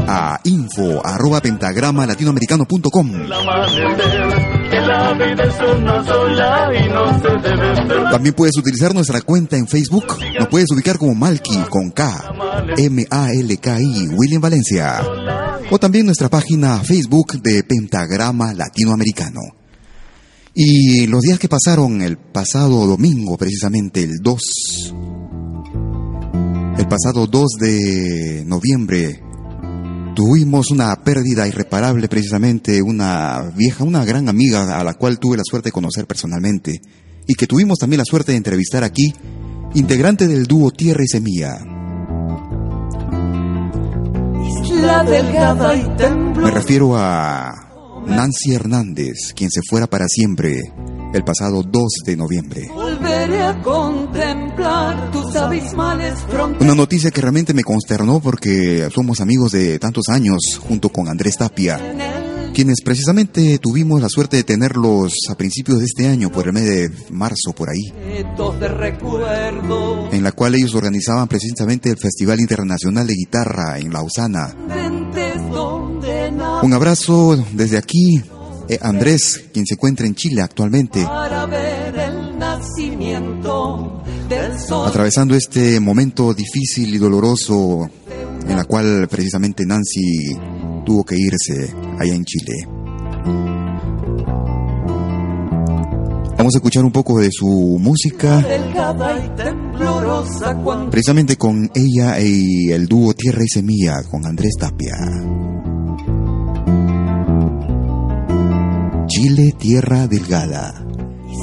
a 0.08 0.40
info 0.44 1.06
arroba 1.06 1.42
pentagrama 1.42 2.06
latinoamericano.com. 2.06 3.12
También 8.12 8.36
puedes 8.36 8.58
utilizar 8.58 8.94
nuestra 8.94 9.22
cuenta 9.22 9.58
en 9.58 9.68
Facebook. 9.68 10.06
Nos 10.40 10.48
puedes 10.50 10.68
ubicar 10.72 10.98
como 10.98 11.16
Malky 11.16 11.58
con 11.70 11.92
K, 11.92 12.36
M-A-L-K-I, 12.78 14.08
William 14.10 14.42
Valencia. 14.42 15.02
O 15.70 15.78
también 15.78 16.06
nuestra 16.06 16.30
página 16.30 16.80
Facebook 16.80 17.42
de 17.42 17.64
Pentagrama 17.64 18.54
Latinoamericano. 18.54 19.57
Y 20.60 21.06
los 21.06 21.22
días 21.22 21.38
que 21.38 21.48
pasaron 21.48 22.02
el 22.02 22.18
pasado 22.18 22.88
domingo, 22.88 23.38
precisamente 23.38 24.02
el 24.02 24.18
2, 24.24 24.42
el 26.80 26.88
pasado 26.88 27.28
2 27.28 27.48
de 27.60 28.44
noviembre, 28.44 29.22
tuvimos 30.16 30.72
una 30.72 30.96
pérdida 31.04 31.48
irreparable, 31.48 32.10
precisamente 32.10 32.82
una 32.82 33.52
vieja, 33.56 33.84
una 33.84 34.04
gran 34.04 34.30
amiga 34.30 34.80
a 34.80 34.84
la 34.84 34.96
cual 34.96 35.20
tuve 35.20 35.38
la 35.38 35.44
suerte 35.46 35.68
de 35.68 35.74
conocer 35.74 36.08
personalmente 36.08 36.82
y 37.28 37.36
que 37.36 37.46
tuvimos 37.46 37.78
también 37.78 38.00
la 38.00 38.06
suerte 38.06 38.32
de 38.32 38.40
entrevistar 38.40 38.84
aquí, 38.84 39.14
integrante 39.76 40.26
del 40.26 40.46
dúo 40.48 40.72
Tierra 40.72 41.04
y 41.04 41.08
Semilla. 41.08 41.60
Delgada 45.06 45.76
y. 45.76 45.88
Me 46.40 46.50
refiero 46.50 46.98
a 46.98 47.67
Nancy 48.08 48.54
Hernández, 48.54 49.34
quien 49.36 49.52
se 49.52 49.62
fuera 49.70 49.88
para 49.88 50.08
siempre 50.08 50.62
el 51.14 51.24
pasado 51.24 51.64
2 51.64 51.84
de 52.06 52.18
noviembre. 52.18 52.68
Volveré 52.74 53.42
a 53.42 53.62
contemplar 53.62 55.12
tus 55.12 55.36
abismales. 55.36 56.14
Una 56.60 56.76
noticia 56.76 57.12
que 57.12 57.22
realmente 57.22 57.54
me 57.54 57.64
consternó 57.64 58.20
porque 58.20 58.90
somos 58.94 59.20
amigos 59.22 59.52
de 59.52 59.80
tantos 59.80 60.10
años 60.10 60.60
junto 60.60 60.90
con 60.90 61.08
Andrés 61.08 61.38
Tapia, 61.38 61.80
quienes 62.54 62.82
precisamente 62.84 63.60
tuvimos 63.60 64.02
la 64.02 64.10
suerte 64.10 64.38
de 64.38 64.44
tenerlos 64.44 65.14
a 65.30 65.36
principios 65.36 65.80
de 65.80 65.86
este 65.86 66.08
año, 66.08 66.32
por 66.32 66.48
el 66.48 66.54
mes 66.54 66.66
de 66.66 66.92
marzo, 67.12 67.54
por 67.56 67.70
ahí, 67.70 67.94
en 70.12 70.24
la 70.24 70.32
cual 70.32 70.56
ellos 70.56 70.74
organizaban 70.76 71.28
precisamente 71.28 71.90
el 71.90 71.98
Festival 71.98 72.40
Internacional 72.40 73.06
de 73.06 73.14
Guitarra 73.14 73.78
en 73.80 73.94
Lausana. 73.94 74.56
Un 76.64 76.74
abrazo 76.74 77.38
desde 77.54 77.78
aquí, 77.78 78.22
eh, 78.68 78.80
Andrés, 78.82 79.46
quien 79.54 79.66
se 79.66 79.76
encuentra 79.76 80.08
en 80.08 80.16
Chile 80.16 80.42
actualmente. 80.42 81.06
Atravesando 84.86 85.36
este 85.36 85.80
momento 85.80 86.34
difícil 86.34 86.94
y 86.94 86.98
doloroso 86.98 87.90
en 88.48 88.56
la 88.56 88.66
cual 88.66 89.08
precisamente 89.10 89.66
Nancy 89.66 90.36
tuvo 90.86 91.04
que 91.04 91.16
irse 91.18 91.74
allá 92.00 92.16
en 92.16 92.26
Chile. 92.26 92.54
Vamos 96.38 96.54
a 96.54 96.58
escuchar 96.60 96.86
un 96.86 96.92
poco 96.92 97.20
de 97.20 97.30
su 97.32 97.78
música. 97.80 98.46
Precisamente 100.92 101.36
con 101.36 101.70
ella 101.74 102.20
y 102.20 102.72
el 102.72 102.88
dúo 102.88 103.14
Tierra 103.14 103.44
y 103.44 103.48
Semilla 103.48 104.04
con 104.10 104.26
Andrés 104.26 104.54
Tapia. 104.60 104.96
Chile, 109.18 109.52
Tierra 109.58 110.06
Delgada. 110.06 110.76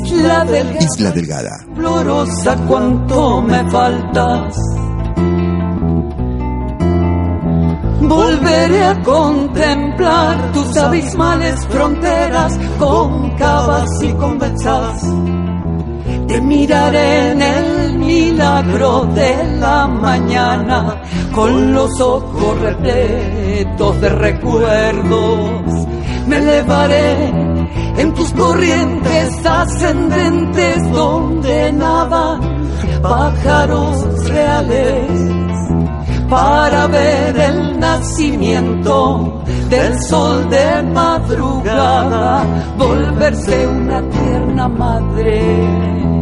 Isla 0.04 0.44
Delgada. 0.44 0.78
Isla 0.78 1.10
Delgada. 1.10 1.50
Temblorosa, 1.64 2.56
cuánto 2.68 3.42
me 3.42 3.68
faltas. 3.68 4.54
Volveré 8.00 8.84
a 8.84 9.02
contemplar 9.02 10.52
tus 10.52 10.76
abismales 10.76 11.66
fronteras 11.66 12.56
cóncavas 12.78 13.90
y 14.04 14.12
convexas. 14.12 15.02
Te 16.28 16.40
miraré 16.40 17.32
en 17.32 17.42
el 17.42 17.98
milagro 17.98 19.04
de 19.16 19.58
la 19.58 19.88
mañana 19.88 21.02
con 21.32 21.72
los 21.72 22.00
ojos 22.00 22.60
repletos 22.60 24.00
de 24.00 24.08
recuerdos. 24.10 25.88
Me 26.28 26.36
elevaré 26.36 27.43
en 27.97 28.14
tus 28.14 28.32
corrientes 28.32 29.47
ascendentes 29.47 30.92
donde 30.92 31.72
nadan 31.72 32.40
pájaros 33.03 34.28
reales 34.28 35.34
para 36.28 36.86
ver 36.86 37.36
el 37.36 37.78
nacimiento 37.78 39.42
del 39.68 40.01
sol 40.03 40.49
de 40.49 40.82
madrugada, 40.82 42.45
volverse 42.78 43.66
una 43.66 44.01
tierna 44.09 44.68
madre. 44.68 46.13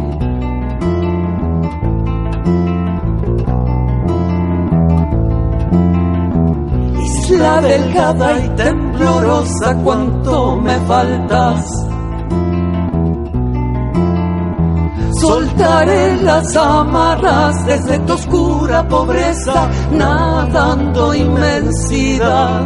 Isla 7.43 7.59
delgada 7.59 8.39
y 8.39 8.49
temblorosa, 8.55 9.75
cuánto 9.83 10.55
me 10.55 10.79
faltas 10.87 11.65
Soltaré 15.19 16.21
las 16.21 16.55
amarras 16.55 17.65
desde 17.65 17.99
tu 17.99 18.13
oscura 18.13 18.87
pobreza, 18.87 19.69
nadando 19.91 21.13
inmensidad. 21.13 22.65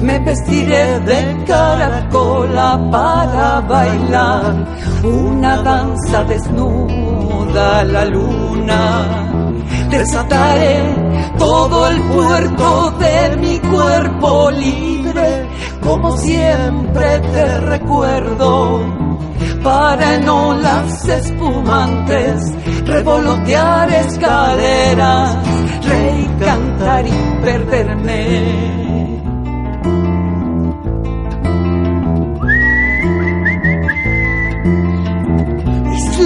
Me 0.00 0.18
vestiré 0.18 1.00
de 1.00 1.44
caracola 1.46 2.80
para 2.90 3.60
bailar 3.60 4.66
una 5.04 5.62
danza 5.62 6.24
desnuda 6.24 7.80
a 7.80 7.84
la 7.84 8.04
luna. 8.06 9.49
Desataré 9.90 10.94
todo 11.38 11.88
el 11.88 12.00
puerto 12.02 12.90
de 12.92 13.36
mi 13.38 13.58
cuerpo 13.58 14.50
libre, 14.50 15.48
como 15.82 16.16
siempre 16.16 17.18
te 17.18 17.60
recuerdo 17.60 19.10
para 19.62 20.14
en 20.14 20.28
olas 20.28 21.08
espumantes 21.08 22.54
revolotear 22.86 23.90
escaleras, 23.90 25.36
rey 25.86 26.30
cantar 26.38 27.06
y 27.06 27.42
perderme. 27.42 28.79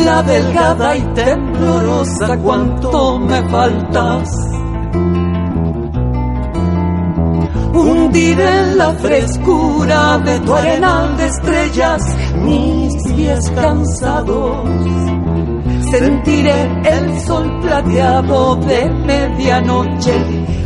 Isla 0.05 0.23
delgada 0.23 0.97
y 0.99 1.03
temblorosa, 1.15 2.37
cuánto 2.37 3.19
me 3.21 3.49
faltas 3.49 4.29
hundiré 7.73 8.61
en 8.61 8.77
la 8.77 8.93
frescura 8.97 10.19
de 10.19 10.41
tu 10.41 10.53
arenal 10.53 11.17
de 11.17 11.25
estrellas 11.25 12.03
mis 12.43 12.93
pies 13.15 13.51
cansados. 13.55 14.69
Sentiré 15.91 16.83
el 16.85 17.21
sol 17.23 17.61
plateado 17.63 18.57
de 18.57 18.91
medianoche 18.91 20.15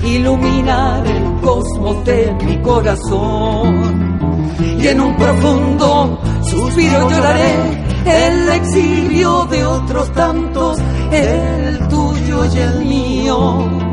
iluminar 0.05 1.07
el 1.07 1.41
cosmos 1.41 2.05
de 2.05 2.36
mi 2.45 2.61
corazón. 2.61 4.59
Y 4.80 4.89
en 4.89 5.01
un 5.01 5.16
profundo 5.16 6.18
suspiro 6.43 7.09
lloraré 7.09 7.88
el 8.05 8.49
exilio 8.49 9.46
de 9.46 9.64
otros 9.64 10.12
tantos, 10.12 10.78
el 11.11 11.88
tuyo 11.88 12.44
y 12.55 12.59
el 12.59 12.84
mío 12.84 13.88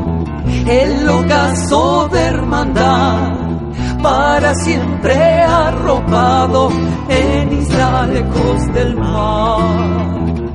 el 0.68 1.08
ocaso 1.08 2.08
de 2.12 2.20
hermandad, 2.20 4.02
para 4.02 4.54
siempre 4.54 5.14
arropado 5.14 6.70
en 7.08 7.52
isla 7.52 8.06
lejos 8.06 8.74
del 8.74 8.96
mar, 8.96 10.54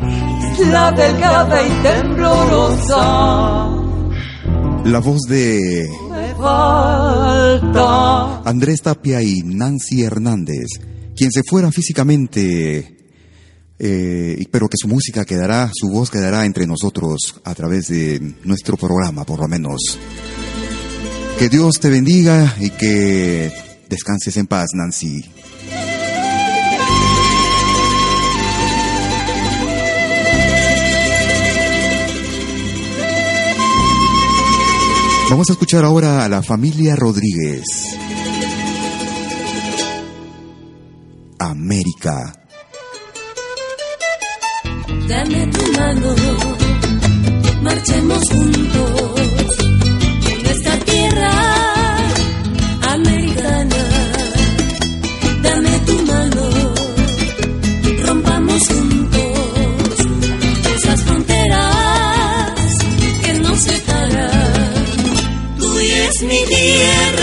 isla 0.53 0.91
delgada 0.91 1.61
y 1.65 1.69
temblorosa. 1.83 3.67
La 4.85 4.99
voz 4.99 5.21
de 5.29 5.87
Andrés 8.45 8.81
Tapia 8.81 9.21
y 9.21 9.43
Nancy 9.43 10.03
Hernández, 10.03 10.67
quien 11.15 11.31
se 11.31 11.43
fuera 11.43 11.71
físicamente 11.71 13.00
eh, 13.83 14.45
pero 14.51 14.69
que 14.69 14.77
su 14.77 14.87
música 14.87 15.25
quedará, 15.25 15.71
su 15.73 15.89
voz 15.89 16.11
quedará 16.11 16.45
entre 16.45 16.67
nosotros 16.67 17.41
a 17.43 17.55
través 17.55 17.87
de 17.87 18.35
nuestro 18.43 18.77
programa, 18.77 19.25
por 19.25 19.39
lo 19.39 19.47
menos. 19.47 19.97
Que 21.39 21.49
Dios 21.49 21.79
te 21.79 21.89
bendiga 21.89 22.55
y 22.59 22.69
que 22.69 23.51
descanses 23.89 24.37
en 24.37 24.45
paz, 24.45 24.67
Nancy. 24.75 25.25
Vamos 35.31 35.49
a 35.49 35.53
escuchar 35.53 35.85
ahora 35.85 36.23
a 36.23 36.29
la 36.29 36.43
familia 36.43 36.95
Rodríguez. 36.95 37.63
América. 41.39 42.40
Dame 45.11 45.45
tu 45.47 45.73
mano, 45.73 46.15
marchemos 47.61 48.23
juntos 48.29 49.57
en 50.31 50.45
esta 50.45 50.73
tierra 50.89 51.31
americana. 52.93 53.83
Dame 55.43 55.79
tu 55.85 55.95
mano, 56.11 56.43
rompamos 58.05 58.61
juntos 58.69 59.97
esas 60.77 61.03
fronteras 61.03 62.77
que 63.23 63.33
nos 63.33 63.59
separan. 63.59 64.73
Tuya 65.59 66.07
es 66.07 66.21
mi 66.23 66.39
tierra, 66.47 67.20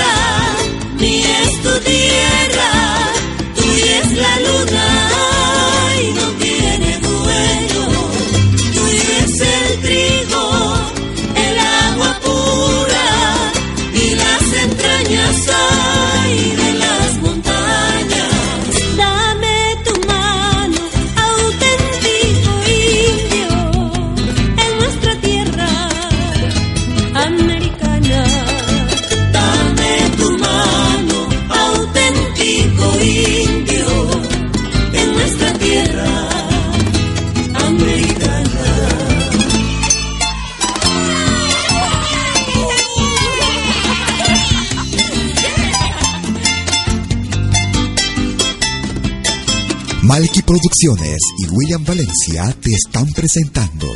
Malky 50.09 50.41
Producciones 50.41 51.19
y 51.37 51.49
William 51.51 51.85
Valencia 51.85 52.43
te 52.63 52.71
están 52.71 53.13
presentando 53.13 53.89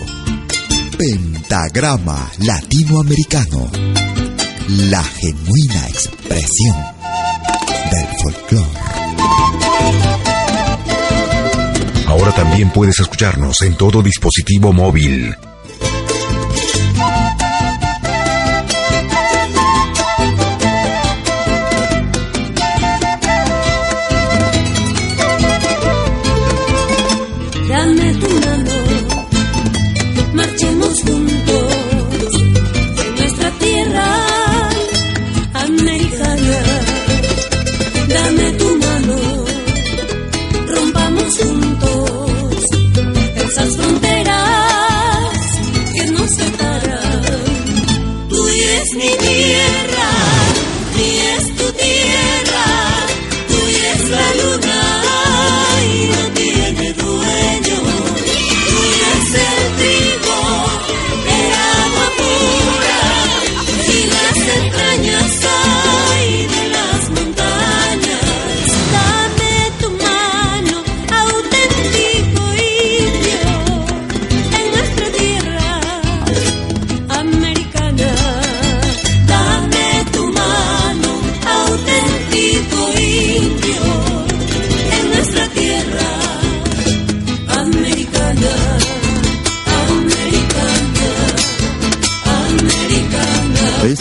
Pentagrama 0.98 2.30
Latinoamericano, 2.40 3.70
la 4.90 5.02
genuina 5.02 5.88
expresión 5.88 6.76
del 7.90 8.06
folclore. 8.22 8.78
Ahora 12.08 12.34
también 12.34 12.70
puedes 12.70 12.98
escucharnos 13.00 13.62
en 13.62 13.74
todo 13.78 14.02
dispositivo 14.02 14.70
móvil. 14.70 15.34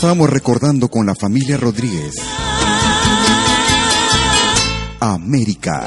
Estábamos 0.02 0.32
recordando 0.32 0.88
con 0.88 1.06
la 1.06 1.14
familia 1.14 1.58
Rodríguez. 1.58 2.16
América. 5.00 5.86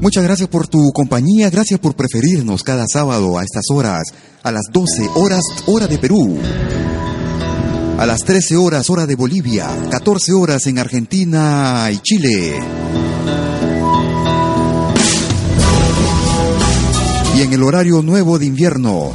Muchas 0.00 0.24
gracias 0.24 0.48
por 0.48 0.66
tu 0.66 0.90
compañía, 0.92 1.48
gracias 1.48 1.78
por 1.78 1.94
preferirnos 1.94 2.64
cada 2.64 2.86
sábado 2.92 3.38
a 3.38 3.44
estas 3.44 3.66
horas, 3.70 4.02
a 4.42 4.50
las 4.50 4.64
12 4.72 5.10
horas 5.14 5.42
hora 5.66 5.86
de 5.86 5.96
Perú, 5.98 6.36
a 8.00 8.04
las 8.04 8.24
13 8.24 8.56
horas 8.56 8.90
hora 8.90 9.06
de 9.06 9.14
Bolivia, 9.14 9.68
14 9.92 10.32
horas 10.32 10.66
en 10.66 10.80
Argentina 10.80 11.88
y 11.92 11.98
Chile. 11.98 12.58
Y 17.36 17.42
en 17.42 17.52
el 17.52 17.62
horario 17.62 18.02
nuevo 18.02 18.40
de 18.40 18.46
invierno, 18.46 19.12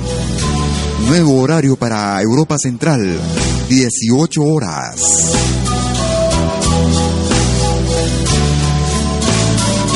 nuevo 1.10 1.42
horario 1.42 1.76
para 1.76 2.22
Europa 2.22 2.56
Central, 2.60 3.20
18 3.68 4.44
horas. 4.44 5.02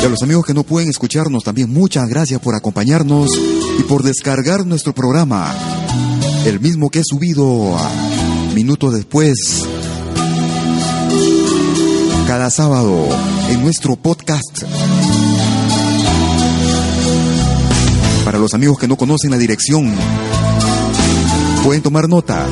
Y 0.01 0.05
a 0.05 0.09
los 0.09 0.24
amigos 0.24 0.43
que 0.43 0.55
no 0.55 0.64
pueden 0.64 0.89
escucharnos 0.89 1.43
también 1.43 1.72
muchas 1.72 2.09
gracias 2.09 2.41
por 2.41 2.55
acompañarnos 2.55 3.30
y 3.80 3.84
por 3.84 4.01
descargar 4.01 4.66
nuestro 4.66 4.93
programa. 4.93 5.53
El 6.47 6.59
mismo 6.59 6.89
que 6.89 6.99
he 6.99 7.03
subido 7.05 7.78
minutos 8.55 8.95
después, 8.95 9.38
cada 12.26 12.49
sábado, 12.49 13.07
en 13.49 13.61
nuestro 13.61 13.97
podcast. 13.97 14.64
Para 18.26 18.39
los 18.39 18.55
amigos 18.55 18.80
que 18.80 18.88
no 18.88 18.95
conocen 18.95 19.30
la 19.30 19.38
dirección, 19.38 19.93
pueden 21.64 21.82
tomar 21.82 22.07
nota. 22.09 22.45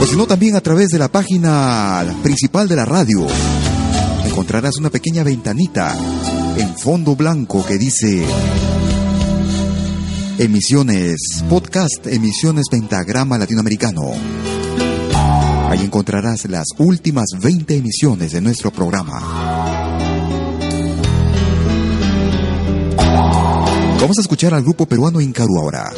o 0.00 0.06
si 0.06 0.16
no 0.16 0.26
también 0.26 0.56
a 0.56 0.60
través 0.60 0.88
de 0.88 0.98
la 0.98 1.06
página 1.08 2.04
principal 2.22 2.66
de 2.66 2.74
la 2.76 2.84
radio. 2.84 3.24
Encontrarás 4.24 4.76
una 4.78 4.90
pequeña 4.90 5.22
ventanita 5.22 5.96
en 6.56 6.76
fondo 6.76 7.14
blanco 7.14 7.64
que 7.64 7.78
dice 7.78 8.26
emisiones 10.38 11.44
podcast 11.48 12.08
emisiones 12.08 12.64
pentagrama 12.68 13.38
latinoamericano. 13.38 14.10
Ahí 15.70 15.84
encontrarás 15.84 16.46
las 16.46 16.66
últimas 16.78 17.26
20 17.40 17.76
emisiones 17.76 18.32
de 18.32 18.40
nuestro 18.40 18.72
programa 18.72 19.73
Vamos 24.04 24.18
a 24.18 24.20
escuchar 24.20 24.52
al 24.52 24.62
grupo 24.62 24.84
peruano 24.84 25.18
Incaru 25.18 25.58
ahora. 25.60 25.90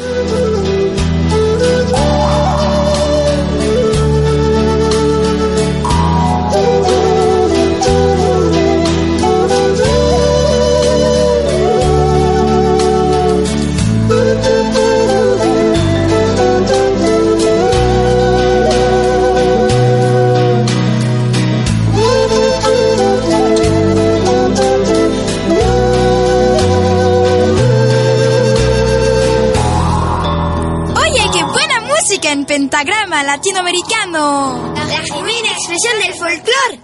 Latinoamericano. 33.23 34.73
La 34.75 34.85
genuina 35.01 35.49
expresión 35.51 35.99
del 35.99 36.13
folclore. 36.13 36.79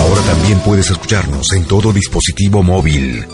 Ahora 0.00 0.22
también 0.22 0.60
puedes 0.60 0.90
escucharnos 0.90 1.46
en 1.54 1.64
todo 1.66 1.92
dispositivo 1.92 2.62
móvil. 2.62 3.26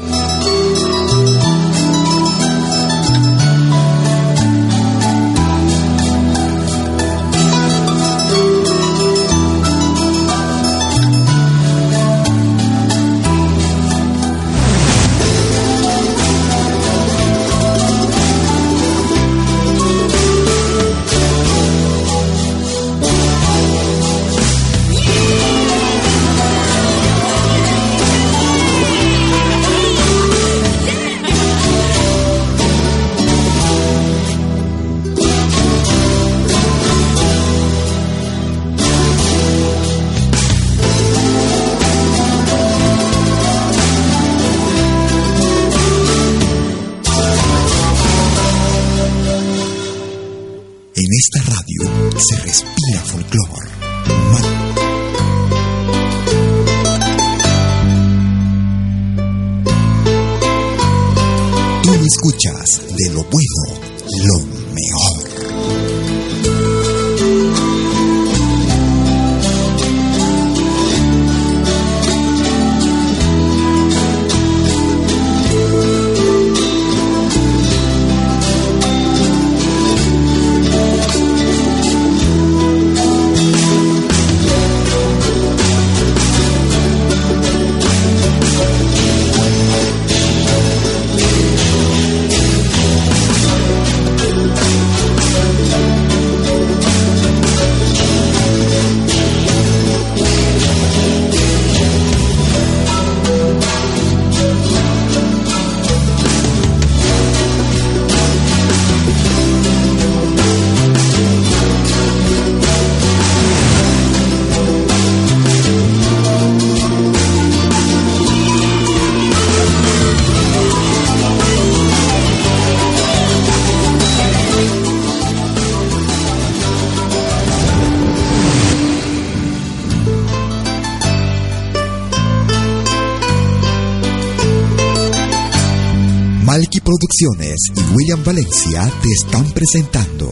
Producciones 136.66 137.56
y 137.76 137.94
William 137.94 138.24
Valencia 138.24 138.90
te 139.00 139.08
están 139.12 139.48
presentando 139.52 140.28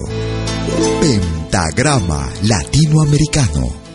Pentagrama 1.01 2.29
Latinoamericano 2.43 3.86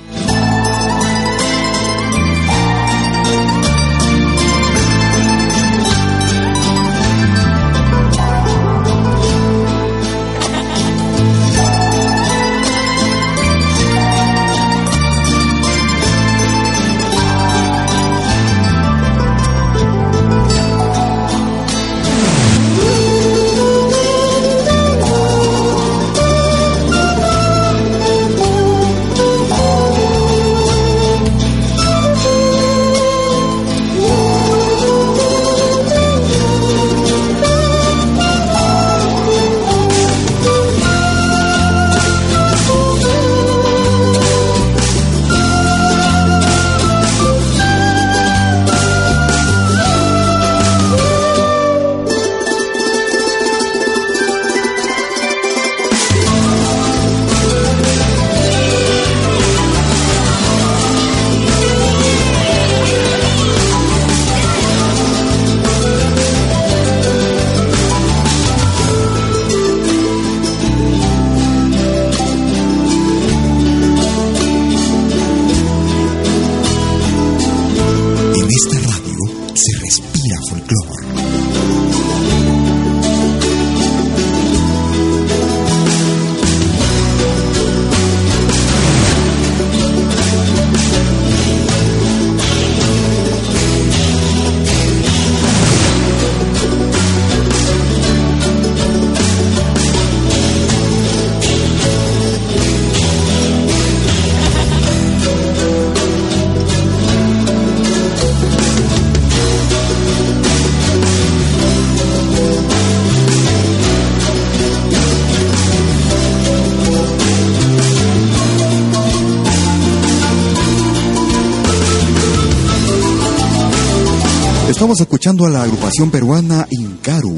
Estamos 124.91 125.07
escuchando 125.07 125.45
a 125.45 125.49
la 125.49 125.63
agrupación 125.63 126.11
peruana 126.11 126.67
Incaru. 126.69 127.33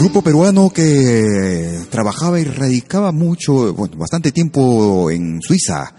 Grupo 0.00 0.22
peruano 0.22 0.70
que 0.70 1.84
trabajaba 1.88 2.40
y 2.40 2.44
radicaba 2.44 3.12
mucho, 3.12 3.72
bueno, 3.74 3.96
bastante 3.96 4.32
tiempo 4.32 5.08
en 5.12 5.40
Suiza. 5.40 5.94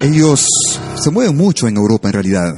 Ellos 0.00 0.46
se 0.94 1.10
mueven 1.10 1.36
mucho 1.36 1.68
en 1.68 1.76
Europa 1.76 2.08
en 2.08 2.14
realidad. 2.14 2.54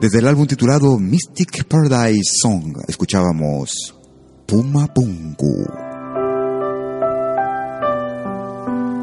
Desde 0.00 0.18
el 0.18 0.26
álbum 0.26 0.48
titulado 0.48 0.98
Mystic 0.98 1.64
Paradise 1.68 2.32
Song 2.42 2.76
escuchábamos 2.88 3.94
Puma 4.48 4.92
Pungu. 4.92 5.64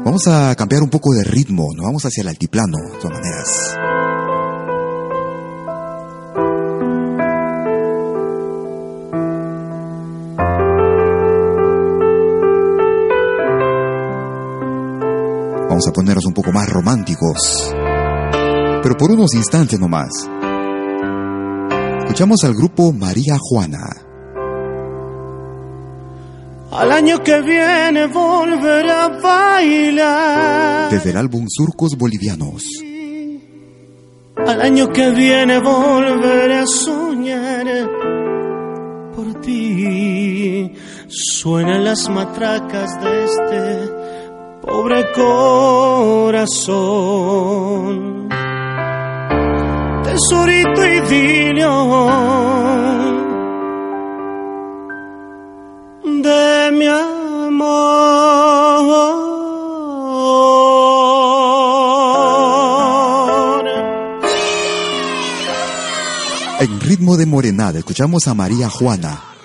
Vamos 0.04 0.28
a 0.28 0.54
cambiar 0.56 0.82
un 0.82 0.90
poco 0.90 1.14
de 1.14 1.24
ritmo, 1.24 1.68
nos 1.74 1.86
vamos 1.86 2.04
hacia 2.04 2.20
el 2.20 2.28
altiplano, 2.28 2.76
de 2.92 2.98
todas 2.98 3.18
maneras. 3.18 4.05
Vamos 15.76 15.88
a 15.88 15.92
ponernos 15.92 16.24
un 16.24 16.32
poco 16.32 16.52
más 16.52 16.70
románticos. 16.70 17.70
Pero 18.82 18.96
por 18.96 19.10
unos 19.10 19.34
instantes 19.34 19.78
nomás. 19.78 20.08
Escuchamos 21.98 22.42
al 22.44 22.54
grupo 22.54 22.94
María 22.94 23.36
Juana. 23.38 23.86
Al 26.72 26.90
año 26.90 27.22
que 27.22 27.42
viene 27.42 28.06
volveré 28.06 28.90
a 28.90 29.08
bailar. 29.22 30.90
Desde 30.92 31.10
el 31.10 31.18
álbum 31.18 31.44
Surcos 31.46 31.94
Bolivianos. 31.98 32.62
Al 34.46 34.62
año 34.62 34.90
que 34.90 35.10
viene 35.10 35.58
volveré 35.58 36.56
a 36.56 36.66
soñar 36.66 37.66
por 39.14 39.42
ti. 39.42 40.72
Suenan 41.06 41.84
las 41.84 42.08
matracas 42.08 42.98
de 43.02 43.24
este 43.24 44.05
pobre 44.66 45.12
corazón. 45.12 46.56
Tesorito 50.04 50.84
idilio 50.84 51.72
de 56.04 56.70
mi 56.72 56.86
amor. 56.86 57.26
En 66.58 66.80
ritmo 66.80 67.16
de 67.16 67.26
morenada, 67.26 67.78
escuchamos 67.78 68.26
a 68.26 68.34
María 68.34 68.68
Juana. 68.68 69.35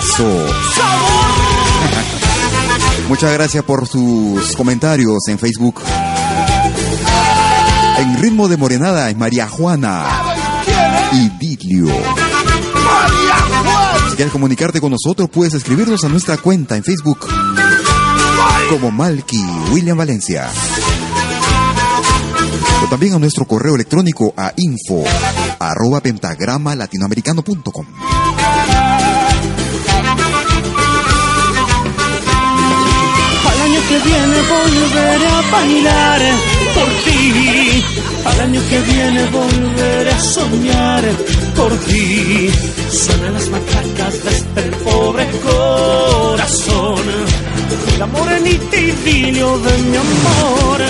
Muchas 3.08 3.32
gracias 3.32 3.64
por 3.64 3.88
sus 3.88 4.54
comentarios 4.56 5.26
en 5.28 5.38
Facebook. 5.38 5.82
En 7.98 8.20
ritmo 8.20 8.48
de 8.48 8.56
morenada 8.56 9.10
es 9.10 9.16
María 9.16 9.48
Juana 9.48 10.06
y 11.12 11.28
Ditlio. 11.38 11.88
Si 14.10 14.16
quieres 14.16 14.32
comunicarte 14.32 14.80
con 14.80 14.92
nosotros, 14.92 15.28
puedes 15.30 15.54
escribirnos 15.54 16.04
a 16.04 16.08
nuestra 16.08 16.36
cuenta 16.36 16.76
en 16.76 16.84
Facebook 16.84 17.26
como 18.70 18.90
Malky 18.90 19.42
William 19.72 19.96
Valencia. 19.96 20.48
O 22.84 22.88
también 22.88 23.14
a 23.14 23.18
nuestro 23.18 23.46
correo 23.46 23.74
electrónico 23.74 24.34
a 24.36 24.52
info 24.56 25.02
arroba 25.58 26.00
pentagrama 26.00 26.76
latinoamericano.com. 26.76 28.27
que 33.98 34.08
viene 34.08 34.36
volveré 34.42 35.26
a 35.26 35.40
bailar 35.50 36.20
por 36.74 36.88
ti. 37.04 37.84
Al 38.24 38.40
año 38.40 38.60
que 38.68 38.80
viene 38.80 39.24
volveré 39.26 40.10
a 40.10 40.20
soñar 40.20 41.04
por 41.56 41.72
ti. 41.80 42.50
Suenan 42.90 43.34
las 43.34 43.48
matracas 43.48 44.24
de 44.24 44.30
este 44.30 44.62
pobre 44.84 45.26
corazón. 45.42 47.04
La 47.98 48.06
morenita 48.06 48.76
y 48.76 48.92
vidrio 49.04 49.58
de 49.58 49.78
mi 49.78 49.96
amor. 49.96 50.80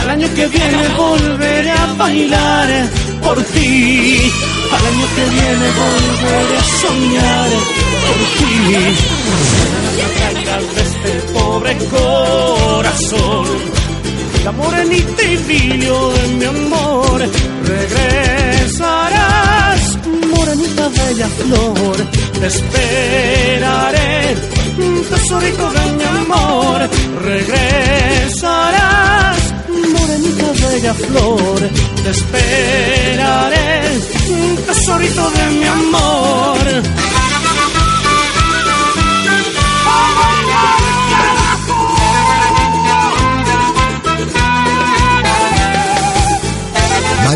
Al 0.00 0.10
año 0.10 0.28
que 0.34 0.46
viene 0.46 0.88
volveré 0.96 1.70
a 1.70 1.86
bailar 1.98 2.68
por 3.22 3.42
ti. 3.42 4.30
Al 4.76 4.86
año 4.86 5.06
que 5.16 5.24
viene 5.36 5.66
volveré 5.82 6.58
a 6.58 6.64
soñar 6.82 7.50
por 8.04 8.18
ti. 8.38 9.16
Pobre 11.56 11.76
corazón. 11.88 13.46
La 14.44 14.52
morenita 14.52 15.22
y 15.22 15.36
vidrio 15.48 16.10
de 16.12 16.28
mi 16.38 16.44
amor. 16.44 17.18
Regresarás, 17.74 18.78
morenita 20.34 20.88
bella 20.88 21.28
flor. 21.40 21.96
Te 22.40 22.46
esperaré, 22.46 24.36
tesorito 25.10 25.66
de 25.76 25.84
mi 25.98 26.04
amor. 26.04 26.78
Regresarás, 27.30 28.34
morenita 29.94 30.48
bella 30.64 30.94
flor. 30.94 31.60
Te 32.04 32.10
esperaré, 32.10 33.70
tesorito 34.66 35.24
de 35.30 35.44
mi 35.58 35.66
amor. 35.80 36.64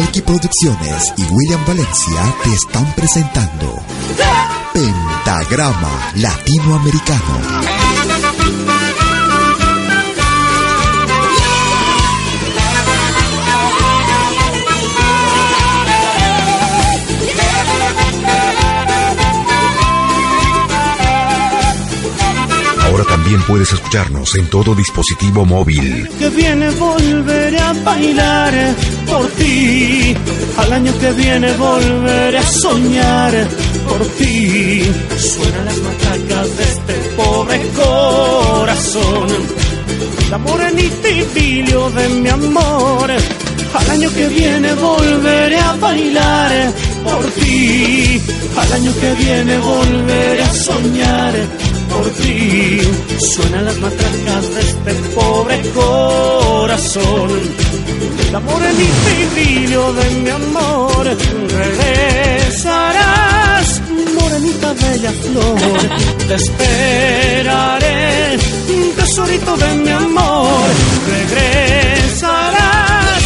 Malky 0.01 0.23
Producciones 0.23 1.13
y 1.19 1.25
William 1.31 1.63
Valencia 1.67 2.35
te 2.43 2.55
están 2.55 2.91
presentando 2.95 3.85
Pentagrama 4.73 6.13
Latinoamericano. 6.15 8.30
También 23.31 23.47
puedes 23.47 23.73
escucharnos 23.73 24.35
en 24.35 24.47
todo 24.49 24.75
dispositivo 24.75 25.47
móvil. 25.47 26.09
que 26.19 26.29
viene 26.31 26.69
volveré 26.71 27.61
a 27.61 27.73
bailar 27.85 28.53
por 29.09 29.25
ti. 29.29 30.17
Al 30.57 30.73
año 30.73 30.93
que 30.99 31.13
viene 31.13 31.53
volveré 31.53 32.39
a 32.39 32.43
soñar 32.43 33.33
por 33.89 34.05
ti. 34.19 34.83
Suenan 35.17 35.65
las 35.65 35.79
matacas 35.79 36.57
de 36.57 36.65
este 36.65 36.95
pobre 37.17 37.61
corazón. 37.77 39.29
La 40.29 40.39
morenita 40.39 41.09
y 41.09 41.23
vidrio 41.33 41.89
de 41.91 42.09
mi 42.09 42.29
amor. 42.31 43.13
Al 43.13 43.91
año 43.91 44.11
que 44.13 44.27
viene 44.27 44.75
volveré 44.75 45.57
a 45.57 45.73
bailar 45.75 46.73
por 47.05 47.25
ti. 47.31 48.21
Al 48.57 48.73
año 48.73 48.93
que 49.01 49.15
viene 49.15 49.57
volveré 49.59 50.43
a 50.43 50.53
soñar 50.53 51.35
por 52.01 52.09
ti. 52.13 52.81
Suenan 53.35 53.65
las 53.67 53.77
matracas 53.79 54.55
de 54.55 54.61
este 54.61 54.95
pobre 55.15 55.61
corazón. 55.75 57.31
La 58.33 58.41
morenita 58.41 59.11
y 59.21 59.25
vidrio 59.39 59.93
de 59.93 60.11
mi 60.23 60.31
amor. 60.31 61.05
Regresarás, 61.63 63.67
morenita 64.19 64.73
bella 64.73 65.13
flor. 65.25 65.79
Te 66.29 66.35
esperaré, 66.35 68.39
tesorito 68.97 69.57
de 69.57 69.75
mi 69.75 69.91
amor. 69.91 70.69
Regresarás, 71.17 73.23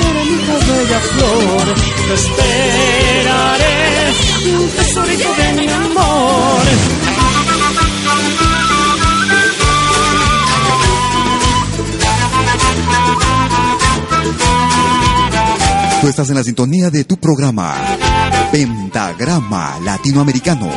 morenita 0.00 0.54
bella 0.70 1.00
flor. 1.12 1.64
Te 2.08 2.14
esperaré, 2.22 3.76
tesorito 4.76 5.30
de 5.40 5.48
mi 5.58 5.66
amor. 5.68 6.62
Tú 16.02 16.08
estás 16.08 16.28
en 16.30 16.34
la 16.34 16.42
sintonía 16.42 16.90
de 16.90 17.04
tu 17.04 17.16
programa 17.16 17.76
Pentagrama 18.50 19.78
Latinoamericano. 19.84 20.68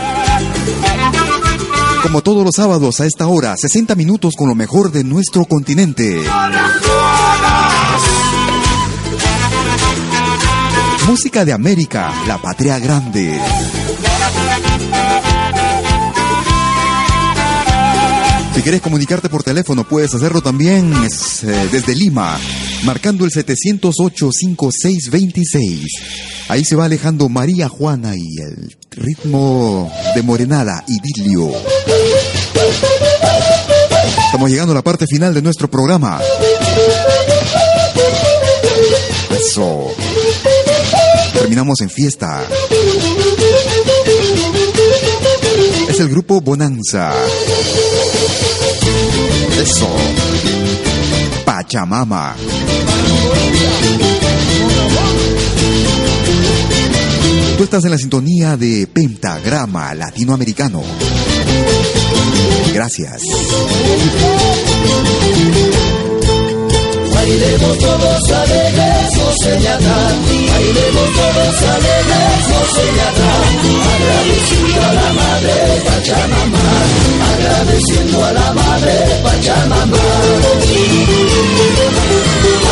Como 2.03 2.21
todos 2.21 2.45
los 2.45 2.53
sábados 2.55 2.99
a 2.99 3.07
esta 3.07 3.25
hora, 3.25 3.55
60 3.57 3.95
minutos 3.95 4.35
con 4.37 4.49
lo 4.49 4.53
mejor 4.53 4.91
de 4.91 5.03
nuestro 5.03 5.45
continente. 5.45 6.21
Música 11.07 11.43
de 11.43 11.53
América, 11.53 12.13
la 12.27 12.37
patria 12.37 12.77
grande. 12.77 13.41
Si 18.55 18.61
quieres 18.61 18.81
comunicarte 18.81 19.27
por 19.27 19.43
teléfono, 19.43 19.83
puedes 19.83 20.15
hacerlo 20.15 20.41
también 20.41 20.93
eh, 20.93 21.09
desde 21.73 21.93
Lima, 21.93 22.39
marcando 22.85 23.25
el 23.25 23.31
708-5626. 23.31 25.85
Ahí 26.47 26.63
se 26.63 26.77
va 26.77 26.85
alejando 26.85 27.27
María 27.27 27.67
Juana 27.67 28.13
y 28.15 28.39
el 28.39 28.73
ritmo 28.91 29.91
de 30.15 30.23
Morenada 30.23 30.85
y 30.87 31.01
Dilio. 31.01 31.51
Estamos 34.25 34.49
llegando 34.49 34.71
a 34.71 34.75
la 34.75 34.83
parte 34.83 35.05
final 35.05 35.33
de 35.33 35.41
nuestro 35.41 35.69
programa. 35.69 36.21
Eso. 39.37 39.87
Terminamos 41.33 41.81
en 41.81 41.89
fiesta. 41.89 42.47
Es 45.95 46.01
el 46.01 46.09
grupo 46.09 46.41
Bonanza. 46.41 47.13
Eso. 49.57 49.87
Pachamama. 51.45 52.35
Tú 57.57 57.63
estás 57.63 57.85
en 57.85 57.91
la 57.91 57.97
sintonía 57.97 58.57
de 58.57 58.87
Pentagrama 58.87 59.95
Latinoamericano. 59.95 60.83
Gracias. 62.73 63.21
Bailemos 67.25 67.77
todos 67.79 68.31
alegres, 68.37 69.17
no 69.17 69.31
señalar. 69.41 70.13
Bailemos 70.51 71.09
todos 71.17 71.55
alegres, 71.73 72.37
no 72.49 72.61
señalar. 72.77 73.49
Agradeciendo 73.95 74.79
a 74.85 74.93
la 74.93 75.09
madre 75.13 75.53
Pachamama. 75.85 76.65
Agradeciendo 77.33 78.25
a 78.25 78.31
la 78.31 78.53
madre 78.53 78.93
Pachamama. 79.23 79.97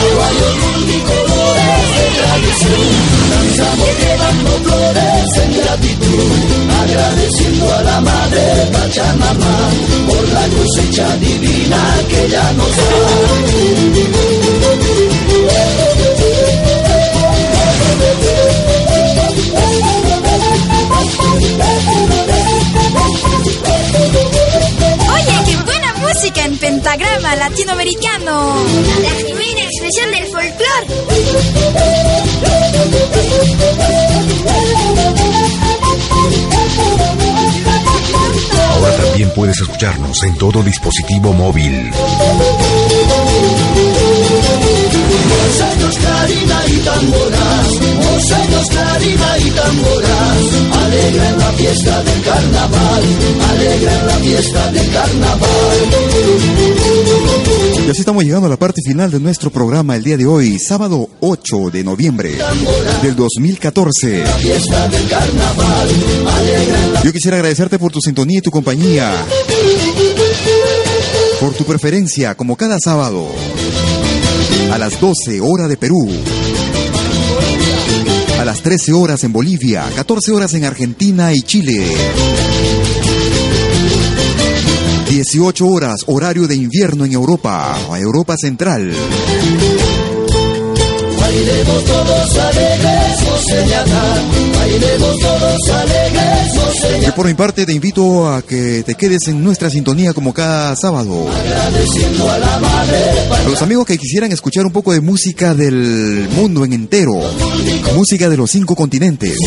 Aguayos 0.04 0.56
multicolores 0.62 1.86
de 1.98 2.06
tradición. 2.22 2.86
Danzamos 3.32 3.92
llevando 4.02 4.52
flores 4.70 5.30
en 5.44 5.52
gratitud. 5.58 6.30
Agradeciendo 6.84 7.74
a 7.74 7.82
la 7.82 8.02
madre 8.02 8.70
Pachamama 8.72 9.56
por 10.08 10.24
la 10.30 10.46
cosecha 10.50 11.18
divina 11.18 11.80
que 12.08 12.26
ella 12.26 12.54
nos 12.54 12.78
da 12.78 14.43
en 26.46 26.58
pentagrama 26.58 27.36
latinoamericano. 27.36 28.56
La 29.02 29.10
genuina 29.12 29.62
expresión 29.64 30.12
del 30.12 30.26
folclore. 30.26 30.88
Ahora 38.72 38.98
también 38.98 39.32
puedes 39.34 39.60
escucharnos 39.62 40.24
en 40.24 40.38
todo 40.38 40.64
dispositivo 40.64 41.34
móvil. 41.34 41.92
Moseños, 45.34 45.98
clarina 45.98 46.62
y 46.68 46.78
tamboras, 46.78 47.68
moseños, 47.96 48.68
clarina 48.70 49.38
y 49.40 49.50
tamboras, 49.52 50.38
alegran 50.84 51.38
la 51.40 51.52
fiesta 51.54 52.04
del 52.04 52.22
carnaval, 52.22 53.04
alegran 53.50 54.08
la 54.08 54.16
fiesta 54.16 54.72
del 54.72 54.92
carnaval. 54.92 55.78
Y 57.86 57.90
así 57.90 58.00
estamos 58.00 58.24
llegando 58.24 58.48
a 58.48 58.50
la 58.50 58.58
parte 58.58 58.82
final 58.86 59.12
de 59.12 59.20
nuestro 59.20 59.50
programa 59.50 59.96
el 59.96 60.04
día 60.04 60.18
de 60.18 60.26
hoy, 60.26 60.58
sábado 60.58 61.10
8 61.20 61.70
de 61.72 61.84
noviembre 61.84 62.32
del 63.02 63.16
2014. 63.16 64.24
Fiesta 64.40 64.88
del 64.88 65.08
carnaval, 65.10 65.90
alegran 66.38 66.94
la 66.94 67.04
Yo 67.04 67.12
quisiera 67.12 67.38
agradecerte 67.38 67.78
por 67.80 67.92
tu 67.92 68.00
sintonía 68.00 68.40
y 68.40 68.42
tu 68.42 68.52
compañía, 68.52 69.12
por 71.40 71.54
tu 71.54 71.66
preferencia, 71.66 72.36
como 72.36 72.56
cada 72.56 72.80
sábado, 72.80 73.28
a 74.74 74.78
las 74.80 75.00
12 75.00 75.40
horas 75.40 75.70
de 75.70 75.78
Perú, 75.78 76.10
a 78.40 78.44
las 78.44 78.64
13 78.64 78.92
horas 78.94 79.24
en 79.24 79.32
Bolivia, 79.32 79.86
14 79.96 80.32
horas 80.32 80.52
en 80.56 80.66
Argentina 80.66 81.32
y 81.32 81.44
Chile. 81.44 81.86
18 85.08 85.68
horas, 85.68 86.02
horario 86.08 86.48
de 86.48 86.56
invierno 86.56 87.06
en 87.06 87.12
Europa, 87.12 87.78
Europa 88.00 88.36
Central. 88.36 88.92
Bailemos 91.20 91.86
todos 91.86 92.38
alegres, 92.40 93.23
Yo 97.04 97.16
por 97.16 97.28
mi 97.28 97.34
parte 97.34 97.66
te 97.66 97.74
invito 97.74 98.30
a 98.30 98.42
que 98.42 98.84
te 98.84 98.96
quedes 98.96 99.28
en 99.28 99.44
nuestra 99.44 99.70
sintonía 99.70 100.14
como 100.14 100.34
cada 100.34 100.76
sábado. 100.76 101.28
A 103.32 103.50
los 103.50 103.62
amigos 103.62 103.86
que 103.86 103.98
quisieran 103.98 104.32
escuchar 104.32 104.66
un 104.66 104.72
poco 104.72 104.94
de 104.94 105.02
música 105.02 105.54
del 105.54 106.28
mundo 106.36 106.64
en 106.66 106.74
entero, 106.74 107.14
música 107.96 108.30
de 108.30 108.38
los 108.38 108.52
cinco 108.52 108.76
continentes, 108.76 109.38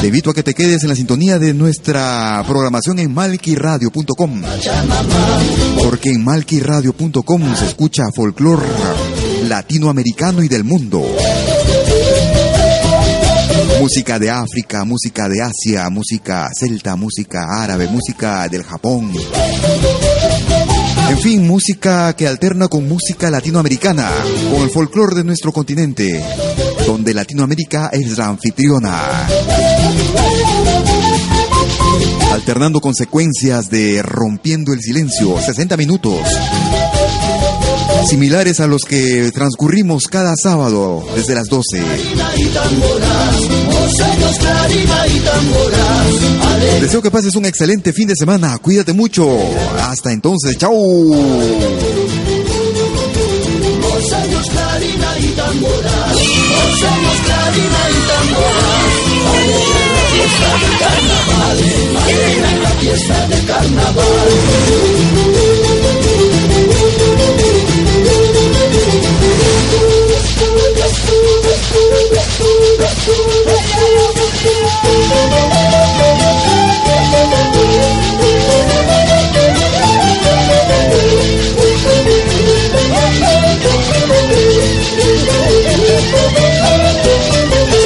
te 0.00 0.06
invito 0.06 0.30
a 0.30 0.34
que 0.34 0.42
te 0.42 0.54
quedes 0.54 0.82
en 0.82 0.88
la 0.88 0.96
sintonía 0.96 1.38
de 1.38 1.54
nuestra 1.54 2.44
programación 2.46 2.98
en 2.98 3.12
malquiradio.com, 3.12 4.42
porque 5.78 6.10
en 6.10 6.24
malquiradio.com 6.24 7.56
se 7.56 7.66
escucha 7.66 8.04
folclore 8.14 8.66
latinoamericano 9.48 10.42
y 10.42 10.48
del 10.48 10.64
mundo. 10.64 11.02
Música 13.84 14.18
de 14.18 14.30
África, 14.30 14.82
música 14.86 15.28
de 15.28 15.42
Asia, 15.42 15.90
música 15.90 16.48
celta, 16.58 16.96
música 16.96 17.62
árabe, 17.62 17.86
música 17.86 18.48
del 18.48 18.62
Japón. 18.62 19.12
En 21.10 21.18
fin, 21.18 21.46
música 21.46 22.16
que 22.16 22.26
alterna 22.26 22.68
con 22.68 22.88
música 22.88 23.30
latinoamericana, 23.30 24.10
con 24.50 24.62
el 24.62 24.70
folclore 24.70 25.16
de 25.16 25.24
nuestro 25.24 25.52
continente, 25.52 26.18
donde 26.86 27.12
Latinoamérica 27.12 27.90
es 27.92 28.16
la 28.16 28.28
anfitriona. 28.28 29.26
Alternando 32.32 32.80
consecuencias 32.80 33.68
de 33.68 34.02
Rompiendo 34.02 34.72
el 34.72 34.80
Silencio, 34.80 35.38
60 35.38 35.76
minutos, 35.76 36.20
similares 38.06 38.60
a 38.60 38.66
los 38.66 38.82
que 38.82 39.30
transcurrimos 39.32 40.04
cada 40.04 40.34
sábado 40.36 41.04
desde 41.14 41.34
las 41.34 41.46
12. 41.48 41.78
y 41.78 42.46
tamboras, 42.46 43.40
Moseños, 43.66 44.38
clarina 44.38 45.06
y 45.06 45.20
tamboras, 45.20 46.06
alegran 46.52 46.80
Deseo 46.82 47.02
que 47.02 47.10
pases 47.10 47.34
un 47.36 47.46
excelente 47.46 47.92
fin 47.92 48.08
de 48.08 48.14
semana, 48.16 48.58
cuídate 48.58 48.92
mucho. 48.92 49.38
Hasta 49.80 50.12
entonces, 50.12 50.56
chao. 50.58 50.72
Fiesta 60.12 60.48
del 60.60 60.78
carnaval, 60.78 61.58
fiesta 62.80 63.26
del 63.28 63.46
carnaval. 63.46 65.33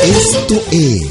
Esto 0.05 0.63
es 0.71 1.07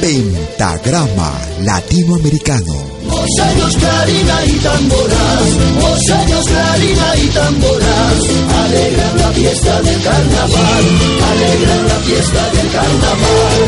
Pentagrama 0.00 1.40
Latinoamericano. 1.60 2.97
Moseños, 3.28 3.76
clarina 3.76 4.46
y 4.46 4.52
tamboras, 4.52 5.44
Moseños, 5.82 6.46
clarina 6.46 7.16
y 7.22 7.26
tamboras, 7.26 8.20
alegran 8.64 9.18
la 9.18 9.32
fiesta 9.32 9.82
del 9.82 10.02
carnaval, 10.02 10.84
alegran 11.30 11.88
la 11.88 11.98
fiesta 12.06 12.50
del 12.54 12.70
carnaval. 12.70 13.60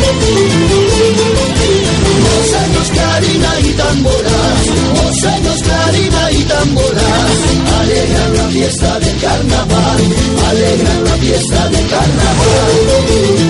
Moseños, 2.25 2.89
clarina 2.91 3.61
y 3.61 3.73
tamboras, 3.75 4.67
Moseños, 4.97 5.63
clarina 5.63 6.33
y 6.33 6.43
tamboras, 6.45 7.37
alegran 7.81 8.37
la 8.39 8.49
fiesta 8.49 8.99
del 8.99 9.21
carnaval, 9.21 10.01
alegran 10.49 11.05
la 11.05 11.17
fiesta 11.17 11.69
del 11.69 11.87
carnaval. 11.87 13.50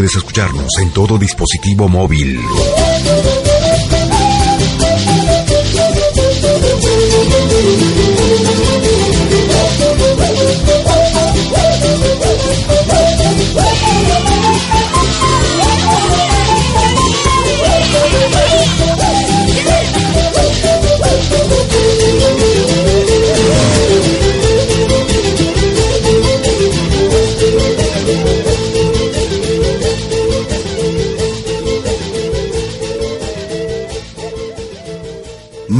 Puedes 0.00 0.16
escucharnos 0.16 0.78
en 0.80 0.90
todo 0.94 1.18
dispositivo 1.18 1.86
móvil. 1.86 2.40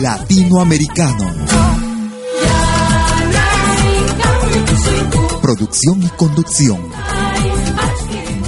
Latinoamericano. 0.00 1.32
Producción 5.40 6.02
y 6.02 6.08
conducción. 6.08 6.80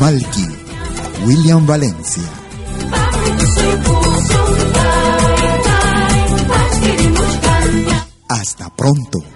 Malky, 0.01 0.47
William 1.25 1.67
Valencia. 1.67 2.23
Hasta 8.29 8.69
pronto. 8.71 9.36